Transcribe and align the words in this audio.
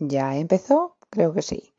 ¿Ya 0.00 0.34
empezó? 0.36 0.96
Creo 1.10 1.34
que 1.34 1.42
sí. 1.42 1.74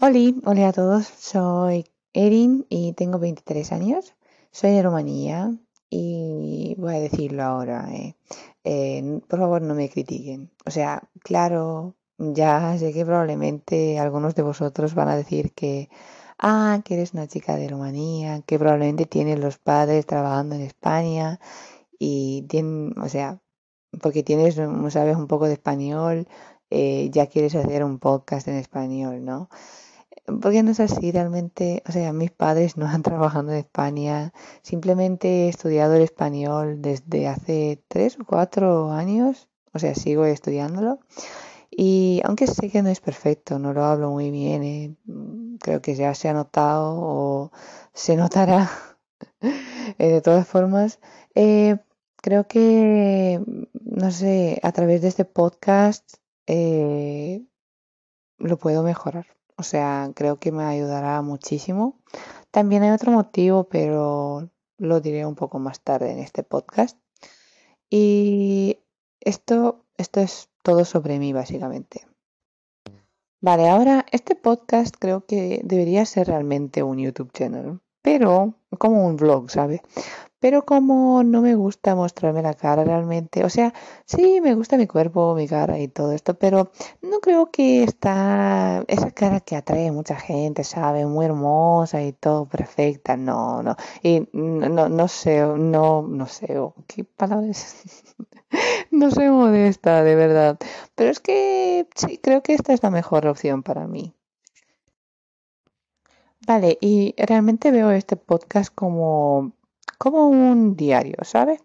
Hola, 0.00 0.32
hola 0.44 0.68
a 0.68 0.72
todos. 0.72 1.06
Soy 1.06 1.84
Erin 2.12 2.66
y 2.68 2.92
tengo 2.92 3.18
23 3.18 3.72
años. 3.72 4.14
Soy 4.52 4.70
de 4.70 4.82
Rumanía 4.82 5.52
y 5.90 6.76
voy 6.78 6.94
a 6.94 7.00
decirlo 7.00 7.42
ahora. 7.42 7.88
Eh. 7.92 8.14
Eh, 8.62 9.20
por 9.26 9.40
favor, 9.40 9.60
no 9.60 9.74
me 9.74 9.90
critiquen. 9.90 10.52
O 10.66 10.70
sea, 10.70 11.08
claro, 11.24 11.96
ya 12.16 12.78
sé 12.78 12.92
que 12.92 13.04
probablemente 13.04 13.98
algunos 13.98 14.36
de 14.36 14.42
vosotros 14.42 14.94
van 14.94 15.08
a 15.08 15.16
decir 15.16 15.52
que, 15.52 15.90
ah, 16.38 16.80
que 16.84 16.94
eres 16.94 17.12
una 17.12 17.26
chica 17.26 17.56
de 17.56 17.68
Rumanía, 17.68 18.42
que 18.42 18.56
probablemente 18.56 19.06
tienes 19.06 19.40
los 19.40 19.58
padres 19.58 20.06
trabajando 20.06 20.54
en 20.54 20.62
España 20.62 21.40
y 21.98 22.42
tienen, 22.48 22.94
o 23.00 23.08
sea, 23.08 23.40
porque 24.00 24.22
tienes, 24.22 24.54
sabes 24.90 25.16
un 25.16 25.26
poco 25.26 25.46
de 25.46 25.54
español 25.54 26.28
eh, 26.74 27.10
ya 27.10 27.26
quieres 27.26 27.54
hacer 27.54 27.84
un 27.84 27.98
podcast 27.98 28.48
en 28.48 28.54
español, 28.56 29.24
¿no? 29.26 29.50
Porque 30.40 30.62
no 30.62 30.70
es 30.70 30.80
así 30.80 31.12
realmente, 31.12 31.82
o 31.86 31.92
sea, 31.92 32.14
mis 32.14 32.30
padres 32.30 32.78
no 32.78 32.86
han 32.88 33.02
trabajado 33.02 33.50
en 33.50 33.58
España, 33.58 34.32
simplemente 34.62 35.46
he 35.46 35.48
estudiado 35.50 35.94
el 35.94 36.02
español 36.02 36.80
desde 36.80 37.28
hace 37.28 37.82
tres 37.88 38.18
o 38.18 38.24
cuatro 38.24 38.90
años, 38.90 39.48
o 39.74 39.78
sea, 39.78 39.94
sigo 39.94 40.24
estudiándolo. 40.24 41.00
Y 41.70 42.22
aunque 42.24 42.46
sé 42.46 42.70
que 42.70 42.82
no 42.82 42.88
es 42.88 43.00
perfecto, 43.00 43.58
no 43.58 43.72
lo 43.74 43.84
hablo 43.84 44.10
muy 44.10 44.30
bien, 44.30 44.62
eh, 44.62 44.96
creo 45.60 45.82
que 45.82 45.94
ya 45.94 46.14
se 46.14 46.28
ha 46.28 46.32
notado 46.32 46.96
o 46.98 47.52
se 47.92 48.16
notará 48.16 48.70
eh, 49.98 50.08
de 50.08 50.20
todas 50.22 50.46
formas. 50.48 51.00
creo 51.34 52.46
que, 52.46 53.40
no 53.74 54.10
sé, 54.10 54.58
a 54.62 54.72
través 54.72 55.02
de 55.02 55.08
este 55.08 55.24
podcast 55.24 56.21
eh, 56.46 57.44
lo 58.38 58.58
puedo 58.58 58.82
mejorar. 58.82 59.26
O 59.56 59.62
sea, 59.62 60.10
creo 60.14 60.38
que 60.38 60.52
me 60.52 60.64
ayudará 60.64 61.22
muchísimo. 61.22 62.00
También 62.50 62.82
hay 62.82 62.90
otro 62.90 63.12
motivo, 63.12 63.64
pero 63.64 64.50
lo 64.78 65.00
diré 65.00 65.24
un 65.26 65.34
poco 65.34 65.58
más 65.58 65.80
tarde 65.80 66.12
en 66.12 66.18
este 66.18 66.42
podcast. 66.42 66.98
Y 67.88 68.78
esto, 69.20 69.84
esto 69.96 70.20
es 70.20 70.48
todo 70.62 70.84
sobre 70.84 71.18
mí, 71.18 71.32
básicamente. 71.32 72.06
Vale, 73.40 73.68
ahora 73.68 74.06
este 74.12 74.36
podcast 74.36 74.94
creo 74.98 75.26
que 75.26 75.60
debería 75.64 76.06
ser 76.06 76.28
realmente 76.28 76.82
un 76.82 76.98
YouTube 76.98 77.32
channel, 77.32 77.80
pero 78.02 78.54
como 78.78 79.06
un 79.06 79.16
vlog, 79.16 79.50
¿sabes? 79.50 79.80
pero 80.42 80.64
como 80.66 81.22
no 81.22 81.40
me 81.40 81.54
gusta 81.54 81.94
mostrarme 81.94 82.42
la 82.42 82.54
cara 82.54 82.82
realmente, 82.84 83.44
o 83.44 83.48
sea, 83.48 83.72
sí 84.06 84.40
me 84.40 84.54
gusta 84.56 84.76
mi 84.76 84.88
cuerpo, 84.88 85.36
mi 85.36 85.46
cara 85.46 85.78
y 85.78 85.86
todo 85.86 86.10
esto, 86.10 86.34
pero 86.34 86.72
no 87.00 87.20
creo 87.20 87.52
que 87.52 87.84
está 87.84 88.84
esa 88.88 89.12
cara 89.12 89.38
que 89.40 89.54
atrae 89.54 89.88
a 89.88 89.92
mucha 89.92 90.16
gente, 90.16 90.64
¿sabe? 90.64 91.06
Muy 91.06 91.26
hermosa 91.26 92.02
y 92.02 92.12
todo 92.12 92.46
perfecta, 92.48 93.16
no, 93.16 93.62
no, 93.62 93.76
y 94.02 94.28
no, 94.32 94.88
no 94.88 95.08
sé, 95.08 95.42
no, 95.42 96.02
no 96.02 96.26
sé, 96.26 96.48
¿qué 96.88 97.04
palabras? 97.04 97.76
no 98.90 99.12
soy 99.12 99.28
modesta, 99.28 100.02
de 100.02 100.16
verdad, 100.16 100.58
pero 100.96 101.10
es 101.10 101.20
que 101.20 101.86
sí, 101.94 102.18
creo 102.18 102.42
que 102.42 102.54
esta 102.54 102.72
es 102.72 102.82
la 102.82 102.90
mejor 102.90 103.28
opción 103.28 103.62
para 103.62 103.86
mí. 103.86 104.12
Vale, 106.46 106.78
y 106.80 107.14
realmente 107.18 107.70
veo 107.70 107.90
este 107.90 108.16
podcast 108.16 108.74
como 108.74 109.52
como 110.02 110.28
un 110.28 110.74
diario, 110.76 111.16
¿sabes? 111.22 111.60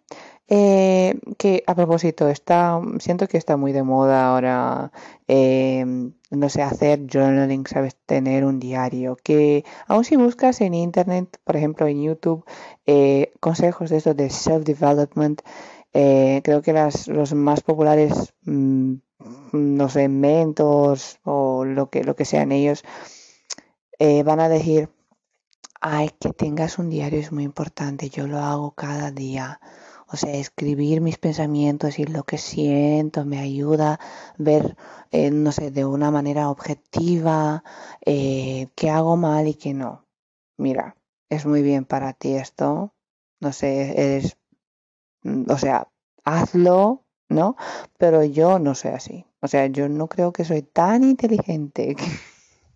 Eh, 0.48 1.20
que 1.40 1.64
a 1.66 1.74
propósito, 1.76 2.30
está, 2.30 2.80
siento 3.00 3.28
que 3.28 3.38
está 3.40 3.58
muy 3.58 3.74
de 3.74 3.82
moda 3.84 4.28
ahora, 4.28 4.92
em, 5.28 6.14
no 6.30 6.48
sé, 6.50 6.62
hacer 6.62 7.08
journaling, 7.12 7.66
¿sabes? 7.66 7.96
Tener 8.06 8.46
un 8.46 8.60
diario. 8.60 9.18
Que 9.24 9.66
aun 9.88 10.04
si 10.04 10.18
buscas 10.18 10.62
en 10.62 10.76
internet, 10.76 11.40
por 11.44 11.56
ejemplo 11.56 11.88
en 11.88 12.04
YouTube, 12.04 12.46
eh, 12.86 13.34
consejos 13.40 13.90
de 13.90 13.98
eso 13.98 14.14
de 14.14 14.30
self-development, 14.30 15.42
eh, 15.94 16.42
creo 16.44 16.62
que 16.62 16.74
las, 16.74 17.08
los 17.08 17.34
más 17.34 17.62
populares, 17.62 18.34
mm, 18.44 18.94
no 19.54 19.90
sé, 19.90 20.08
mentors 20.10 21.20
o 21.24 21.66
lo 21.66 21.90
que, 21.90 22.04
lo 22.04 22.16
que 22.16 22.26
sean 22.26 22.52
ellos, 22.52 22.84
van 24.00 24.40
a 24.40 24.50
decir 24.50 24.90
Ay, 25.82 26.10
que 26.20 26.34
tengas 26.34 26.80
un 26.80 26.90
diario 26.90 27.20
es 27.20 27.32
muy 27.32 27.44
importante. 27.44 28.10
Yo 28.10 28.28
lo 28.28 28.40
hago 28.40 28.72
cada 28.72 29.12
día. 29.12 29.60
O 30.08 30.18
sea, 30.18 30.34
escribir 30.34 31.02
mis 31.02 31.18
pensamientos 31.18 32.00
y 32.00 32.06
lo 32.06 32.24
que 32.24 32.38
siento 32.38 33.26
me 33.26 33.40
ayuda 33.40 33.94
a 33.94 34.00
ver, 34.38 34.78
eh, 35.12 35.32
no 35.32 35.52
sé, 35.52 35.70
de 35.72 35.86
una 35.86 36.12
manera 36.12 36.50
objetiva 36.50 37.64
eh, 38.06 38.70
qué 38.76 38.90
hago 38.90 39.18
mal 39.18 39.48
y 39.48 39.54
qué 39.56 39.74
no. 39.74 40.06
Mira, 40.58 40.96
es 41.30 41.46
muy 41.46 41.62
bien 41.62 41.86
para 41.86 42.14
ti 42.14 42.34
esto. 42.36 42.94
No 43.40 43.54
sé, 43.54 43.92
eres, 44.02 44.38
mm, 45.24 45.52
o 45.52 45.58
sea, 45.58 45.90
hazlo, 46.24 47.06
¿no? 47.30 47.56
Pero 47.98 48.24
yo 48.24 48.60
no 48.60 48.76
soy 48.76 48.92
así. 48.92 49.26
O 49.42 49.48
sea, 49.48 49.68
yo 49.68 49.90
no 49.90 50.08
creo 50.08 50.34
que 50.34 50.46
soy 50.46 50.64
tan 50.64 51.04
inteligente. 51.04 51.96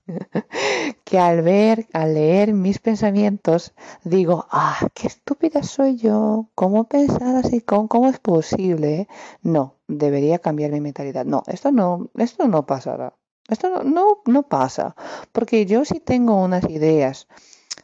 que 0.07 0.90
al 1.19 1.41
ver, 1.41 1.87
al 1.93 2.13
leer 2.13 2.53
mis 2.53 2.79
pensamientos, 2.79 3.73
digo, 4.03 4.45
ah, 4.51 4.87
qué 4.93 5.07
estúpida 5.07 5.63
soy 5.63 5.97
yo, 5.97 6.49
¿cómo 6.55 6.85
pensar 6.85 7.35
así? 7.35 7.61
¿Cómo, 7.61 8.09
es 8.09 8.19
posible? 8.19 9.07
No, 9.41 9.75
debería 9.87 10.39
cambiar 10.39 10.71
mi 10.71 10.81
mentalidad. 10.81 11.25
No, 11.25 11.43
esto 11.47 11.71
no, 11.71 12.09
esto 12.17 12.47
no 12.47 12.65
pasará. 12.65 13.13
Esto 13.49 13.69
no, 13.69 13.83
no, 13.83 14.05
no 14.25 14.43
pasa, 14.43 14.95
porque 15.31 15.65
yo 15.65 15.83
sí 15.83 15.99
tengo 15.99 16.41
unas 16.41 16.69
ideas, 16.69 17.27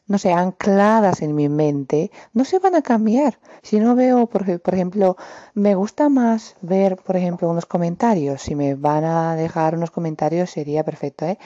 no 0.08 0.18
sé, 0.18 0.32
ancladas 0.32 1.22
en 1.22 1.36
mi 1.36 1.50
mente, 1.50 2.12
no 2.34 2.46
se 2.46 2.60
van 2.60 2.76
a 2.76 2.82
cambiar. 2.82 3.40
Si 3.64 3.80
no 3.80 3.96
veo, 3.96 4.28
por, 4.28 4.62
por, 4.62 4.74
ejemplo, 4.74 5.18
me 5.54 5.76
gusta 5.76 6.08
más 6.10 6.56
ver, 6.62 6.96
por 6.96 7.18
ejemplo, 7.18 7.50
unos 7.50 7.66
comentarios. 7.66 8.42
Si 8.42 8.56
me 8.56 8.76
van 8.76 9.04
a 9.04 9.36
dejar 9.36 9.76
unos 9.76 9.92
comentarios 9.92 10.52
sería 10.52 10.86
perfecto, 10.86 11.26
¿eh? 11.26 11.38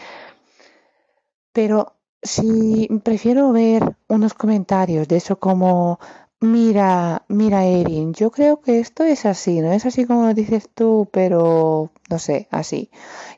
Pero 1.54 1.96
si 2.22 2.88
prefiero 3.04 3.52
ver 3.52 3.96
unos 4.08 4.34
comentarios 4.34 5.08
de 5.08 5.18
eso 5.18 5.40
como, 5.40 6.00
mira, 6.40 7.24
mira 7.30 7.66
Erin, 7.66 8.14
yo 8.14 8.32
creo 8.32 8.62
que 8.62 8.80
esto 8.80 9.04
es 9.04 9.26
así, 9.26 9.62
no 9.62 9.72
es 9.72 9.86
así 9.86 10.06
como 10.06 10.28
lo 10.28 10.34
dices 10.34 10.70
tú, 10.74 11.10
pero 11.12 11.92
no 12.10 12.20
sé, 12.20 12.48
así. 12.52 12.90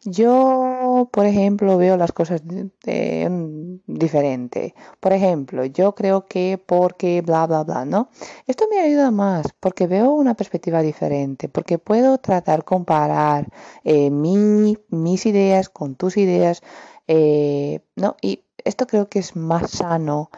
Yo, 0.04 0.73
por 1.10 1.26
ejemplo, 1.26 1.78
veo 1.78 1.98
las 1.98 2.12
cosas 2.12 2.42
de, 2.46 3.80
diferente. 3.88 4.76
Por 5.00 5.14
ejemplo, 5.14 5.66
yo 5.66 5.96
creo 5.96 6.26
que 6.26 6.62
porque 6.64 7.22
bla, 7.22 7.48
bla, 7.48 7.64
bla, 7.64 7.86
¿no? 7.86 8.10
Esto 8.48 8.66
me 8.70 8.80
ayuda 8.80 9.12
más 9.12 9.48
porque 9.60 9.88
veo 9.88 10.12
una 10.12 10.36
perspectiva 10.36 10.82
diferente, 10.82 11.50
porque 11.50 11.78
puedo 11.78 12.18
tratar, 12.18 12.64
comparar 12.64 13.48
eh, 13.84 14.10
mi, 14.10 14.78
mis 14.90 15.26
ideas 15.26 15.70
con 15.70 15.96
tus 15.96 16.18
ideas 16.18 16.62
eh, 17.08 17.82
¿no? 17.96 18.16
Y 18.22 18.44
esto 18.64 18.88
creo 18.88 19.10
que 19.10 19.20
es 19.20 19.36
más 19.36 19.72
sano 19.72 20.30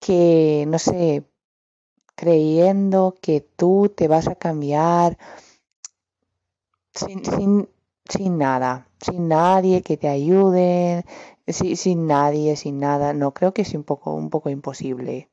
que, 0.00 0.64
no 0.68 0.78
sé, 0.78 1.24
creyendo 2.14 3.16
que 3.20 3.40
tú 3.40 3.92
te 3.94 4.08
vas 4.08 4.28
a 4.28 4.36
cambiar 4.36 5.18
sin, 6.94 7.68
sin 8.08 8.38
nada, 8.38 8.88
sin 9.00 9.28
nadie 9.28 9.82
que 9.82 9.96
te 9.96 10.08
ayude, 10.08 11.04
sin, 11.46 11.76
sin 11.76 12.06
nadie, 12.06 12.56
sin 12.56 12.78
nada. 12.78 13.12
No, 13.12 13.32
creo 13.32 13.54
que 13.54 13.62
es 13.62 13.74
un 13.74 13.84
poco, 13.84 14.14
un 14.14 14.30
poco 14.30 14.50
imposible. 14.50 15.30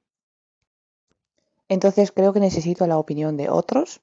Entonces 1.69 2.11
creo 2.11 2.33
que 2.33 2.39
necesito 2.39 2.85
la 2.87 2.97
opinión 2.97 3.37
de 3.37 3.49
otros 3.49 4.01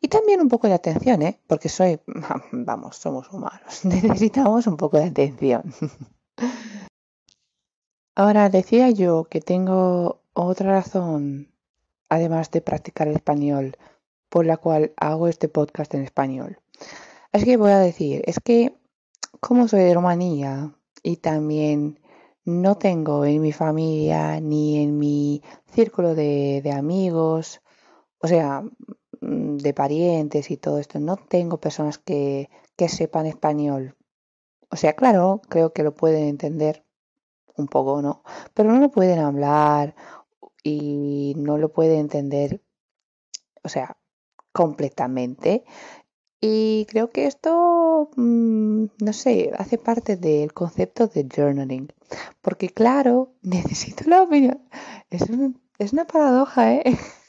y 0.00 0.08
también 0.08 0.40
un 0.40 0.48
poco 0.48 0.66
de 0.66 0.74
atención, 0.74 1.22
¿eh? 1.22 1.40
Porque 1.46 1.68
soy, 1.68 2.00
vamos, 2.52 2.96
somos 2.96 3.32
humanos, 3.32 3.84
necesitamos 3.84 4.66
un 4.66 4.76
poco 4.76 4.98
de 4.98 5.04
atención. 5.04 5.72
Ahora 8.16 8.48
decía 8.48 8.90
yo 8.90 9.24
que 9.24 9.40
tengo 9.40 10.20
otra 10.34 10.72
razón, 10.72 11.52
además 12.08 12.50
de 12.50 12.60
practicar 12.60 13.08
el 13.08 13.16
español, 13.16 13.76
por 14.28 14.44
la 14.46 14.56
cual 14.56 14.92
hago 14.96 15.26
este 15.26 15.48
podcast 15.48 15.94
en 15.94 16.02
español. 16.02 16.58
Así 17.34 17.46
que 17.46 17.56
voy 17.56 17.72
a 17.72 17.80
decir, 17.80 18.22
es 18.26 18.38
que 18.38 18.76
como 19.40 19.66
soy 19.66 19.80
de 19.80 19.94
Rumanía 19.94 20.72
y 21.02 21.16
también 21.16 21.98
no 22.44 22.78
tengo 22.78 23.24
en 23.24 23.42
mi 23.42 23.50
familia 23.50 24.38
ni 24.40 24.80
en 24.84 24.98
mi 25.00 25.42
círculo 25.72 26.14
de, 26.14 26.60
de 26.62 26.70
amigos, 26.70 27.60
o 28.18 28.28
sea, 28.28 28.62
mm, 29.20 29.56
de 29.56 29.74
parientes 29.74 30.48
y 30.52 30.56
todo 30.58 30.78
esto, 30.78 31.00
no 31.00 31.16
tengo 31.16 31.58
personas 31.58 31.98
que, 31.98 32.50
que 32.76 32.88
sepan 32.88 33.26
español. 33.26 33.96
O 34.70 34.76
sea, 34.76 34.94
claro, 34.94 35.40
creo 35.48 35.72
que 35.72 35.82
lo 35.82 35.92
pueden 35.92 36.28
entender 36.28 36.84
un 37.56 37.66
poco, 37.68 38.00
¿no? 38.00 38.22
Pero 38.54 38.72
no 38.72 38.80
lo 38.80 38.90
pueden 38.92 39.18
hablar 39.18 39.96
y 40.62 41.34
no 41.36 41.58
lo 41.58 41.72
pueden 41.72 42.00
entender, 42.00 42.62
o 43.64 43.68
sea, 43.68 43.96
completamente. 44.52 45.64
Y 46.46 46.84
creo 46.90 47.10
que 47.10 47.26
esto 47.26 48.10
mm, 48.16 48.84
no 49.00 49.12
sé, 49.14 49.50
hace 49.56 49.78
parte 49.78 50.18
del 50.18 50.52
concepto 50.52 51.06
de 51.06 51.26
journaling. 51.34 51.90
Porque 52.42 52.68
claro, 52.68 53.32
necesito 53.42 54.04
la 54.10 54.22
opinión. 54.22 54.60
Es, 55.08 55.22
es 55.78 55.92
una 55.94 56.06
paradoja, 56.06 56.74
¿eh? 56.74 56.84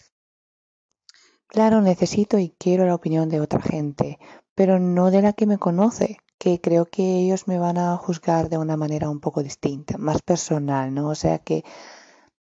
Claro, 1.48 1.80
necesito 1.80 2.38
y 2.38 2.50
quiero 2.60 2.86
la 2.86 2.96
opinión 2.96 3.30
de 3.30 3.40
otra 3.40 3.62
gente, 3.62 4.20
pero 4.56 4.78
no 4.78 5.10
de 5.10 5.22
la 5.22 5.32
que 5.32 5.46
me 5.46 5.58
conoce, 5.58 6.18
que 6.38 6.60
creo 6.60 6.86
que 6.86 7.20
ellos 7.20 7.48
me 7.48 7.58
van 7.58 7.78
a 7.78 7.96
juzgar 7.96 8.50
de 8.50 8.58
una 8.58 8.76
manera 8.76 9.10
un 9.10 9.22
poco 9.22 9.42
distinta, 9.42 9.98
más 9.98 10.22
personal, 10.22 10.94
¿no? 10.94 11.08
O 11.08 11.16
sea 11.16 11.40
que 11.40 11.64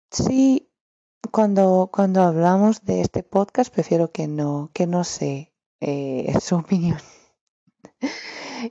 sí, 0.09 0.71
cuando, 1.31 1.91
cuando 1.93 2.23
hablamos 2.23 2.83
de 2.85 3.01
este 3.01 3.21
podcast, 3.21 3.71
prefiero 3.71 4.11
que 4.11 4.27
no, 4.27 4.71
que 4.73 4.87
no 4.87 5.03
sé 5.03 5.52
eh, 5.83 6.33
su 6.41 6.55
opinión. 6.55 6.99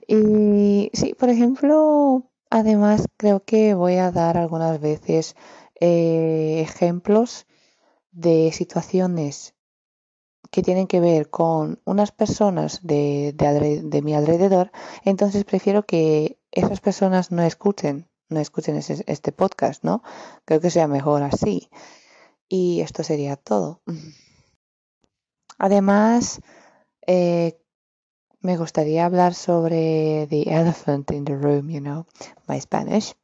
y 0.08 0.90
sí, 0.94 1.14
por 1.14 1.28
ejemplo, 1.28 2.30
además 2.50 3.06
creo 3.16 3.44
que 3.44 3.74
voy 3.74 3.96
a 3.96 4.10
dar 4.10 4.36
algunas 4.36 4.80
veces 4.80 5.36
eh, 5.80 6.60
ejemplos 6.60 7.46
de 8.12 8.52
situaciones 8.52 9.54
que 10.50 10.62
tienen 10.62 10.86
que 10.86 11.00
ver 11.00 11.30
con 11.30 11.80
unas 11.84 12.12
personas 12.12 12.80
de, 12.82 13.32
de, 13.34 14.02
mi 14.02 14.14
alrededor, 14.14 14.70
entonces 15.04 15.44
prefiero 15.44 15.84
que 15.84 16.38
esas 16.50 16.80
personas 16.80 17.32
no 17.32 17.42
escuchen, 17.42 18.08
no 18.28 18.38
escuchen 18.38 18.76
este 18.76 19.32
podcast, 19.32 19.82
¿no? 19.82 20.02
Creo 20.44 20.60
que 20.60 20.70
sea 20.70 20.88
mejor 20.88 21.22
así. 21.22 21.70
Y 22.48 22.80
esto 22.82 23.02
sería 23.02 23.36
todo. 23.36 23.80
Además, 25.56 26.42
eh, 27.06 27.58
me 28.40 28.56
gustaría 28.56 29.06
hablar 29.06 29.34
sobre 29.34 30.26
The 30.28 30.42
Elephant 30.50 31.10
in 31.12 31.24
the 31.24 31.36
Room, 31.36 31.70
you 31.70 31.80
know, 31.80 32.06
my 32.48 32.60
Spanish, 32.60 33.14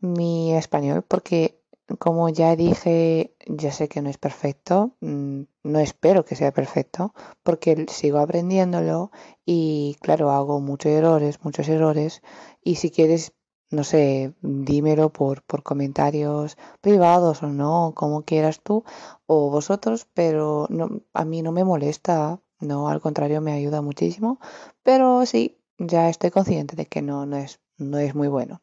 mi 0.00 0.54
español, 0.54 1.02
porque 1.02 1.60
como 1.98 2.28
ya 2.28 2.56
dije, 2.56 3.34
ya 3.46 3.72
sé 3.72 3.88
que 3.88 4.02
no 4.02 4.10
es 4.10 4.18
perfecto, 4.18 4.96
mm, 5.00 5.42
no 5.64 5.78
espero 5.80 6.24
que 6.24 6.36
sea 6.36 6.52
perfecto, 6.52 7.14
porque 7.42 7.86
sigo 7.88 8.18
aprendiéndolo 8.18 9.10
y 9.44 9.96
claro, 10.00 10.30
hago 10.30 10.60
muchos 10.60 10.92
errores, 10.92 11.42
muchos 11.42 11.68
errores, 11.68 12.22
y 12.62 12.76
si 12.76 12.90
quieres, 12.90 13.32
no 13.70 13.84
sé, 13.84 14.34
dímelo 14.42 15.12
por, 15.12 15.42
por 15.42 15.62
comentarios 15.62 16.56
privados 16.80 17.42
o 17.42 17.48
no, 17.48 17.92
como 17.96 18.22
quieras 18.22 18.60
tú 18.60 18.84
o 19.26 19.50
vosotros, 19.50 20.06
pero 20.14 20.66
no, 20.70 21.02
a 21.12 21.24
mí 21.24 21.42
no 21.42 21.52
me 21.52 21.64
molesta, 21.64 22.40
no, 22.60 22.88
al 22.88 23.00
contrario, 23.00 23.40
me 23.40 23.52
ayuda 23.52 23.82
muchísimo, 23.82 24.38
pero 24.82 25.26
sí, 25.26 25.58
ya 25.78 26.08
estoy 26.08 26.30
consciente 26.30 26.76
de 26.76 26.86
que 26.86 27.02
no, 27.02 27.26
no, 27.26 27.36
es, 27.36 27.60
no 27.78 27.98
es 27.98 28.14
muy 28.14 28.28
bueno. 28.28 28.60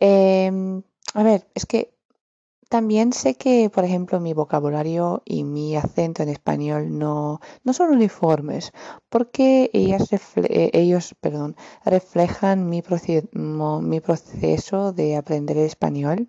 Em, 0.00 0.82
a 1.14 1.22
ver, 1.22 1.46
es 1.54 1.66
que 1.66 1.94
también 2.70 3.12
sé 3.12 3.34
que, 3.34 3.68
por 3.68 3.84
ejemplo, 3.84 4.20
mi 4.20 4.32
vocabulario 4.32 5.22
y 5.24 5.42
mi 5.42 5.76
acento 5.76 6.22
en 6.22 6.28
español 6.28 6.98
no, 6.98 7.40
no 7.64 7.72
son 7.72 7.90
uniformes, 7.90 8.72
porque 9.08 9.70
ellas 9.72 10.08
eh, 10.12 10.70
ellos 10.72 11.16
perdón, 11.20 11.56
reflejan 11.84 12.68
mi, 12.68 12.82
mi 13.32 14.00
proceso 14.00 14.92
de 14.92 15.16
aprender 15.16 15.56
español. 15.58 16.28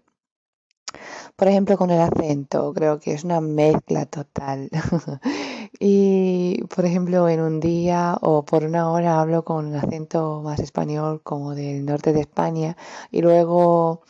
Por 1.35 1.47
ejemplo, 1.47 1.77
con 1.77 1.91
el 1.91 2.01
acento, 2.01 2.73
creo 2.73 2.99
que 2.99 3.13
es 3.13 3.23
una 3.23 3.41
mezcla 3.41 4.05
total. 4.05 4.69
y, 5.79 6.63
por 6.73 6.85
ejemplo, 6.85 7.27
en 7.29 7.41
un 7.41 7.59
día 7.59 8.17
o 8.21 8.43
por 8.43 8.63
una 8.63 8.91
hora 8.91 9.19
hablo 9.19 9.43
con 9.43 9.65
un 9.65 9.75
acento 9.75 10.41
más 10.43 10.59
español 10.59 11.21
como 11.23 11.55
del 11.55 11.85
norte 11.85 12.13
de 12.13 12.21
España 12.21 12.77
y 13.11 13.21
luego 13.21 14.01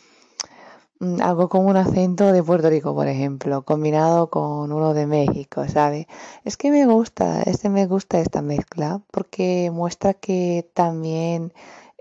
Mm, 1.02 1.20
algo 1.22 1.50
como 1.50 1.68
un 1.70 1.78
acento 1.78 2.32
de 2.32 2.44
Puerto 2.44 2.70
Rico, 2.70 2.94
por 2.94 3.08
ejemplo, 3.08 3.64
combinado 3.66 4.30
con 4.30 4.72
uno 4.72 4.94
de 4.94 5.08
México, 5.08 5.68
¿sabes? 5.68 6.06
Es 6.46 6.58
que 6.58 6.70
me 6.70 6.86
gusta, 6.86 7.42
este 7.42 7.70
me 7.70 7.88
gusta 7.88 8.20
esta 8.20 8.44
mezcla 8.44 9.02
porque 9.12 9.72
muestra 9.74 10.14
que 10.14 10.70
también 10.76 11.54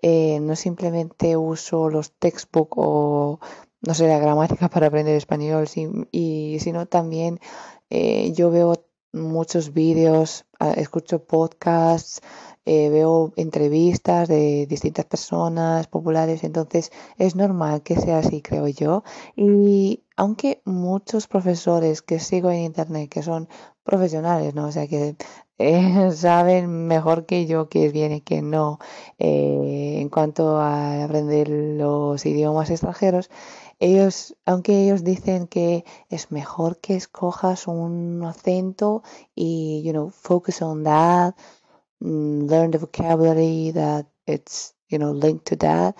eh, 0.02 0.38
no 0.40 0.54
simplemente 0.54 1.38
uso 1.38 1.88
los 1.88 2.12
textbook 2.12 2.74
o 2.76 3.40
no 3.80 3.94
sé, 3.94 4.06
la 4.06 4.18
gramática 4.18 4.68
para 4.74 4.88
aprender 4.88 5.16
español, 5.16 5.66
y, 6.12 6.58
sino 6.60 6.84
también 6.86 7.40
eh, 7.88 8.32
yo 8.34 8.50
veo 8.50 8.74
muchos 9.12 9.72
vídeos, 9.72 10.46
ah, 10.58 10.72
escucho 10.72 11.24
podcasts, 11.24 12.20
eh, 12.66 12.90
veo 12.90 13.32
entrevistas 13.36 14.28
de 14.28 14.66
distintas 14.66 15.06
personas 15.06 15.86
populares, 15.86 16.44
entonces 16.44 16.92
es 17.18 17.34
normal 17.34 17.82
que 17.82 17.96
sea 17.96 18.18
así, 18.18 18.42
creo 18.42 18.68
yo. 18.68 19.02
Y 19.36 20.04
aunque 20.16 20.60
muchos 20.64 21.26
profesores 21.26 22.02
que 22.02 22.20
sigo 22.20 22.50
en 22.50 22.60
internet, 22.60 23.08
que 23.10 23.22
son 23.22 23.48
profesionales, 23.82 24.54
¿no? 24.54 24.66
O 24.66 24.72
sea, 24.72 24.86
que 24.86 25.16
eh, 25.58 26.10
saben 26.12 26.86
mejor 26.86 27.26
que 27.26 27.46
yo 27.46 27.68
que 27.68 27.88
viene 27.88 28.22
que 28.22 28.42
no 28.42 28.78
eh, 29.18 29.98
en 30.00 30.08
cuanto 30.08 30.58
a 30.58 31.04
aprender 31.04 31.48
los 31.48 32.24
idiomas 32.26 32.70
extranjeros, 32.70 33.30
ellos, 33.80 34.36
aunque 34.46 34.84
ellos 34.84 35.02
dicen 35.04 35.48
que 35.48 35.84
es 36.08 36.30
mejor 36.30 36.78
que 36.78 36.96
escojas 36.96 37.66
un 37.66 38.22
acento 38.24 39.02
y, 39.34 39.82
you 39.84 39.92
know, 39.92 40.10
focus 40.10 40.62
on 40.62 40.84
that, 40.84 41.34
Mm, 42.00 42.48
learn 42.48 42.70
the 42.70 42.78
vocabulary 42.78 43.72
that 43.72 44.06
it's, 44.26 44.74
you 44.88 44.98
know, 44.98 45.12
linked 45.12 45.46
to 45.46 45.56
that. 45.56 45.94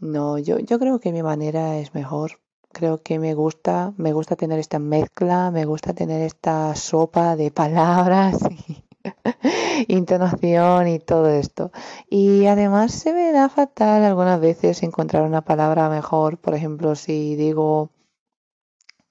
No, 0.00 0.36
yo, 0.38 0.58
yo 0.58 0.78
creo 0.78 0.98
que 1.00 1.12
mi 1.12 1.22
manera 1.22 1.78
es 1.78 1.94
mejor. 1.94 2.40
Creo 2.72 3.02
que 3.02 3.18
me 3.18 3.34
gusta, 3.34 3.94
me 3.96 4.12
gusta 4.12 4.36
tener 4.36 4.58
esta 4.58 4.78
mezcla, 4.80 5.50
me 5.52 5.64
gusta 5.64 5.94
tener 5.94 6.22
esta 6.22 6.74
sopa 6.74 7.36
de 7.36 7.50
palabras 7.52 8.38
y 8.68 8.84
intonación 9.88 10.88
y 10.88 10.98
todo 10.98 11.28
esto. 11.28 11.72
Y 12.10 12.46
además 12.46 12.92
se 12.92 13.12
me 13.12 13.32
da 13.32 13.48
fatal 13.48 14.04
algunas 14.04 14.40
veces 14.40 14.82
encontrar 14.82 15.22
una 15.24 15.42
palabra 15.44 15.88
mejor. 15.90 16.38
Por 16.38 16.54
ejemplo, 16.54 16.94
si 16.96 17.36
digo, 17.36 17.90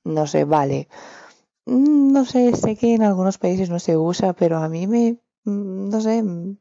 no 0.03 0.25
sé, 0.27 0.45
vale. 0.45 0.87
Mm, 1.65 2.13
no 2.13 2.25
sé, 2.25 2.55
sé 2.55 2.75
que 2.77 2.95
en 2.95 3.03
algunos 3.03 3.37
países 3.39 3.69
no 3.71 3.79
se 3.79 3.97
usa, 3.97 4.33
pero 4.33 4.57
a 4.59 4.69
mí 4.69 4.87
me, 4.87 5.19
Mm, 5.45 5.89
no 5.91 6.01
sé, 6.01 6.23
mm, 6.23 6.57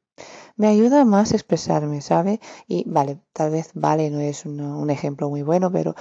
me 0.56 0.68
ayuda 0.68 1.04
más 1.06 1.32
expresarme, 1.32 2.00
¿sabe? 2.02 2.40
Y 2.68 2.84
vale, 2.88 3.20
tal 3.34 3.50
vez 3.52 3.70
vale 3.74 4.10
no 4.10 4.20
es 4.20 4.46
un 4.46 4.90
ejemplo 4.90 5.30
muy 5.30 5.42
bueno, 5.42 5.72
pero 5.72 5.94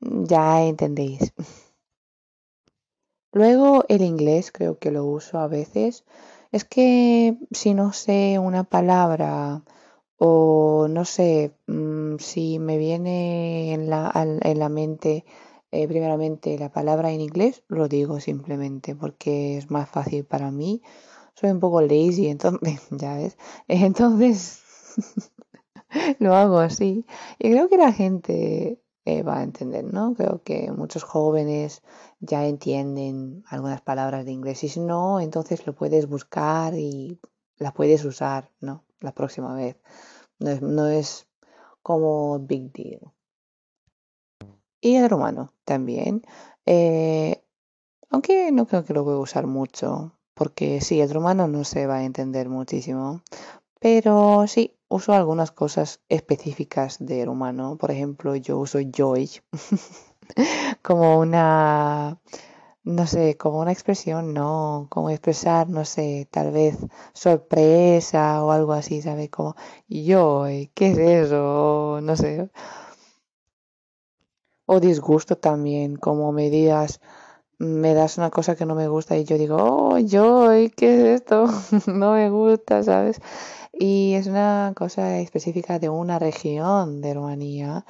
ya 0.00 0.62
entendéis. 0.64 1.32
Luego 3.32 3.86
el 3.88 4.02
inglés 4.02 4.52
creo 4.52 4.78
que 4.78 4.90
lo 4.90 5.06
uso 5.06 5.38
a 5.38 5.48
veces. 5.48 6.04
Es 6.52 6.64
que 6.64 7.36
si 7.50 7.74
no 7.74 7.92
sé 7.92 8.38
una 8.38 8.64
palabra 8.64 9.62
o 10.16 10.86
no 10.88 11.04
sé 11.04 11.54
si 12.18 12.58
me 12.58 12.78
viene 12.78 13.74
en 13.74 13.90
la, 13.90 14.10
en 14.14 14.58
la 14.58 14.68
mente 14.68 15.24
eh, 15.70 15.86
primeramente 15.86 16.58
la 16.58 16.70
palabra 16.72 17.10
en 17.12 17.20
inglés, 17.20 17.62
lo 17.68 17.88
digo 17.88 18.20
simplemente 18.20 18.96
porque 18.96 19.58
es 19.58 19.70
más 19.70 19.88
fácil 19.88 20.24
para 20.24 20.50
mí 20.50 20.82
soy 21.40 21.50
un 21.50 21.60
poco 21.60 21.80
lazy, 21.80 22.28
entonces, 22.28 22.80
ya 22.90 23.14
ves, 23.14 23.36
entonces 23.68 24.62
lo 26.18 26.34
hago 26.34 26.58
así. 26.58 27.06
Y 27.38 27.50
creo 27.50 27.68
que 27.68 27.76
la 27.76 27.92
gente 27.92 28.80
va 29.26 29.38
a 29.38 29.42
entender, 29.42 29.84
¿no? 29.84 30.14
Creo 30.14 30.42
que 30.42 30.70
muchos 30.72 31.02
jóvenes 31.02 31.82
ya 32.20 32.46
entienden 32.46 33.42
algunas 33.48 33.80
palabras 33.80 34.24
de 34.24 34.32
inglés 34.32 34.64
y 34.64 34.68
si 34.68 34.80
no, 34.80 35.20
entonces 35.20 35.66
lo 35.66 35.74
puedes 35.74 36.08
buscar 36.08 36.74
y 36.74 37.20
las 37.56 37.72
puedes 37.72 38.04
usar, 38.04 38.50
¿no? 38.60 38.84
La 39.00 39.12
próxima 39.12 39.54
vez. 39.54 39.76
No 40.38 40.50
es, 40.50 40.62
no 40.62 40.88
es 40.88 41.28
como 41.82 42.38
big 42.38 42.72
deal. 42.72 43.12
Y 44.80 44.96
el 44.96 45.10
romano 45.10 45.52
también. 45.64 46.22
Eh, 46.66 47.42
aunque 48.10 48.52
no 48.52 48.66
creo 48.66 48.84
que 48.84 48.94
lo 48.94 49.04
voy 49.04 49.14
a 49.14 49.18
usar 49.18 49.46
mucho 49.46 50.18
porque 50.34 50.80
sí, 50.80 51.00
el 51.00 51.12
rumano 51.12 51.48
no 51.48 51.64
se 51.64 51.86
va 51.86 51.96
a 51.96 52.04
entender 52.04 52.48
muchísimo, 52.48 53.22
pero 53.80 54.46
sí, 54.46 54.77
uso 54.88 55.12
algunas 55.12 55.50
cosas 55.52 56.00
específicas 56.08 56.98
de 57.00 57.24
rumano. 57.24 57.76
Por 57.76 57.90
ejemplo, 57.90 58.36
yo 58.36 58.58
uso 58.58 58.78
joy 58.80 59.30
como 60.82 61.18
una, 61.20 62.18
no 62.84 63.06
sé, 63.06 63.36
como 63.36 63.60
una 63.60 63.72
expresión, 63.72 64.34
no, 64.34 64.88
como 64.90 65.10
expresar, 65.10 65.68
no 65.68 65.84
sé, 65.84 66.28
tal 66.30 66.52
vez 66.52 66.78
sorpresa 67.14 68.44
o 68.44 68.50
algo 68.52 68.72
así, 68.72 69.02
¿sabes? 69.02 69.30
Como 69.30 69.56
joy, 69.88 70.70
¿qué 70.74 70.92
es 70.92 70.98
eso? 70.98 72.00
No 72.02 72.16
sé. 72.16 72.50
O 74.74 74.76
disgusto 74.88 75.34
también, 75.48 75.96
como 75.96 76.30
medidas 76.30 77.00
me 77.58 77.94
das 77.94 78.18
una 78.18 78.30
cosa 78.30 78.56
que 78.56 78.66
no 78.66 78.74
me 78.74 78.88
gusta 78.88 79.16
y 79.16 79.24
yo 79.24 79.36
digo, 79.36 79.56
oh, 79.58 79.98
yo, 79.98 80.48
¿qué 80.76 80.94
es 80.94 81.20
esto? 81.20 81.46
no 81.86 82.12
me 82.12 82.30
gusta, 82.30 82.82
¿sabes? 82.82 83.20
Y 83.72 84.14
es 84.14 84.26
una 84.26 84.72
cosa 84.76 85.18
específica 85.18 85.78
de 85.78 85.88
una 85.88 86.18
región 86.18 87.00
de 87.00 87.14
Rumanía, 87.14 87.84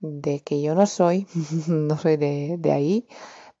de 0.00 0.40
que 0.40 0.62
yo 0.62 0.74
no 0.74 0.86
soy, 0.86 1.26
no 1.68 1.98
soy 1.98 2.16
de, 2.16 2.56
de 2.58 2.72
ahí, 2.72 3.08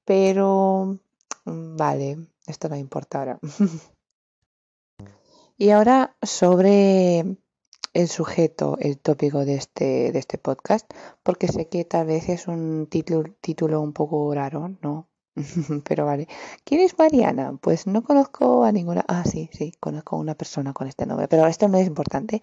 pero 0.04 0.98
mm, 1.46 1.76
vale, 1.76 2.18
esto 2.46 2.68
no 2.68 2.76
importa 2.76 3.18
ahora. 3.18 3.38
y 5.56 5.70
ahora 5.70 6.16
sobre 6.22 7.36
el 7.94 8.08
sujeto, 8.08 8.76
el 8.80 8.98
tópico 8.98 9.44
de 9.44 9.54
este, 9.54 10.12
de 10.12 10.18
este 10.18 10.36
podcast, 10.36 10.92
porque 11.22 11.48
sé 11.48 11.68
que 11.68 11.84
tal 11.84 12.06
vez 12.06 12.28
es 12.28 12.48
un 12.48 12.88
título, 12.90 13.32
título 13.40 13.80
un 13.80 13.92
poco 13.92 14.34
raro, 14.34 14.76
¿no? 14.82 15.08
Pero 15.88 16.06
vale. 16.06 16.28
¿Quién 16.64 16.80
es 16.80 16.98
Mariana? 16.98 17.56
Pues 17.60 17.86
no 17.86 18.02
conozco 18.02 18.64
a 18.64 18.72
ninguna. 18.72 19.04
Ah, 19.08 19.24
sí, 19.24 19.50
sí, 19.52 19.72
conozco 19.80 20.16
a 20.16 20.20
una 20.20 20.34
persona 20.34 20.72
con 20.72 20.86
este 20.88 21.06
nombre, 21.06 21.28
pero 21.28 21.46
esto 21.46 21.68
no 21.68 21.78
es 21.78 21.86
importante. 21.86 22.42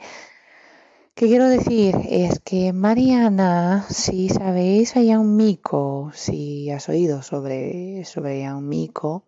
¿Qué 1.16 1.28
quiero 1.28 1.48
decir? 1.48 1.96
Es 2.10 2.40
que 2.40 2.74
Mariana, 2.74 3.86
si 3.90 4.30
sabéis 4.30 4.96
a 4.96 5.00
un 5.20 5.36
Mico, 5.36 6.12
si 6.14 6.70
has 6.72 6.90
oído 6.90 7.22
sobre, 7.22 8.04
sobre 8.06 8.52
un 8.52 8.68
Mico, 8.68 9.24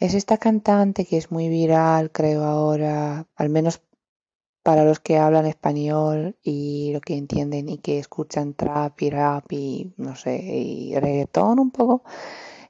es 0.00 0.14
esta 0.14 0.38
cantante 0.38 1.06
que 1.06 1.18
es 1.18 1.30
muy 1.30 1.48
viral, 1.48 2.10
creo 2.12 2.44
ahora, 2.44 3.26
al 3.36 3.50
menos 3.50 3.82
para 4.62 4.84
los 4.84 5.00
que 5.00 5.18
hablan 5.18 5.46
español 5.46 6.36
y 6.42 6.92
lo 6.92 7.00
que 7.00 7.16
entienden 7.16 7.68
y 7.68 7.78
que 7.78 7.98
escuchan 7.98 8.54
trap 8.54 9.02
y 9.02 9.10
rap 9.10 9.52
y 9.52 9.94
no 9.98 10.16
sé, 10.16 10.36
y 10.38 10.94
reggaetón 10.98 11.60
un 11.60 11.70
poco. 11.70 12.04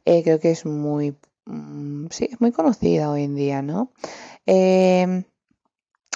Eh, 0.05 0.23
creo 0.23 0.39
que 0.41 0.51
es 0.51 0.67
muy, 0.67 1.17
mm, 1.47 2.07
sí, 2.11 2.29
es 2.31 2.41
muy 2.41 2.53
conocida 2.53 3.11
hoy 3.11 3.25
en 3.25 3.35
día, 3.35 3.63
¿no? 3.63 3.93
Em, 4.47 5.25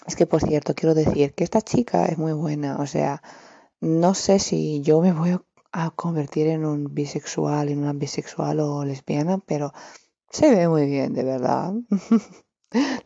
es 0.06 0.16
que, 0.16 0.26
por 0.26 0.42
cierto, 0.42 0.74
quiero 0.74 0.94
decir 0.94 1.34
que 1.34 1.44
esta 1.44 1.62
chica 1.62 2.06
es 2.06 2.18
muy 2.18 2.32
buena, 2.32 2.78
o 2.78 2.86
sea, 2.86 3.22
no 3.80 4.14
sé 4.14 4.38
si 4.38 4.80
yo 4.82 5.00
me 5.00 5.12
voy 5.12 5.38
a 5.72 5.90
convertir 5.90 6.48
en 6.48 6.64
un 6.64 6.94
bisexual, 6.94 7.68
en 7.68 7.80
una 7.80 7.92
bisexual 7.92 8.60
o 8.60 8.84
lesbiana, 8.84 9.38
pero 9.38 9.72
se 10.30 10.54
ve 10.54 10.68
muy 10.68 10.86
bien, 10.86 11.14
de 11.14 11.24
verdad. 11.24 11.74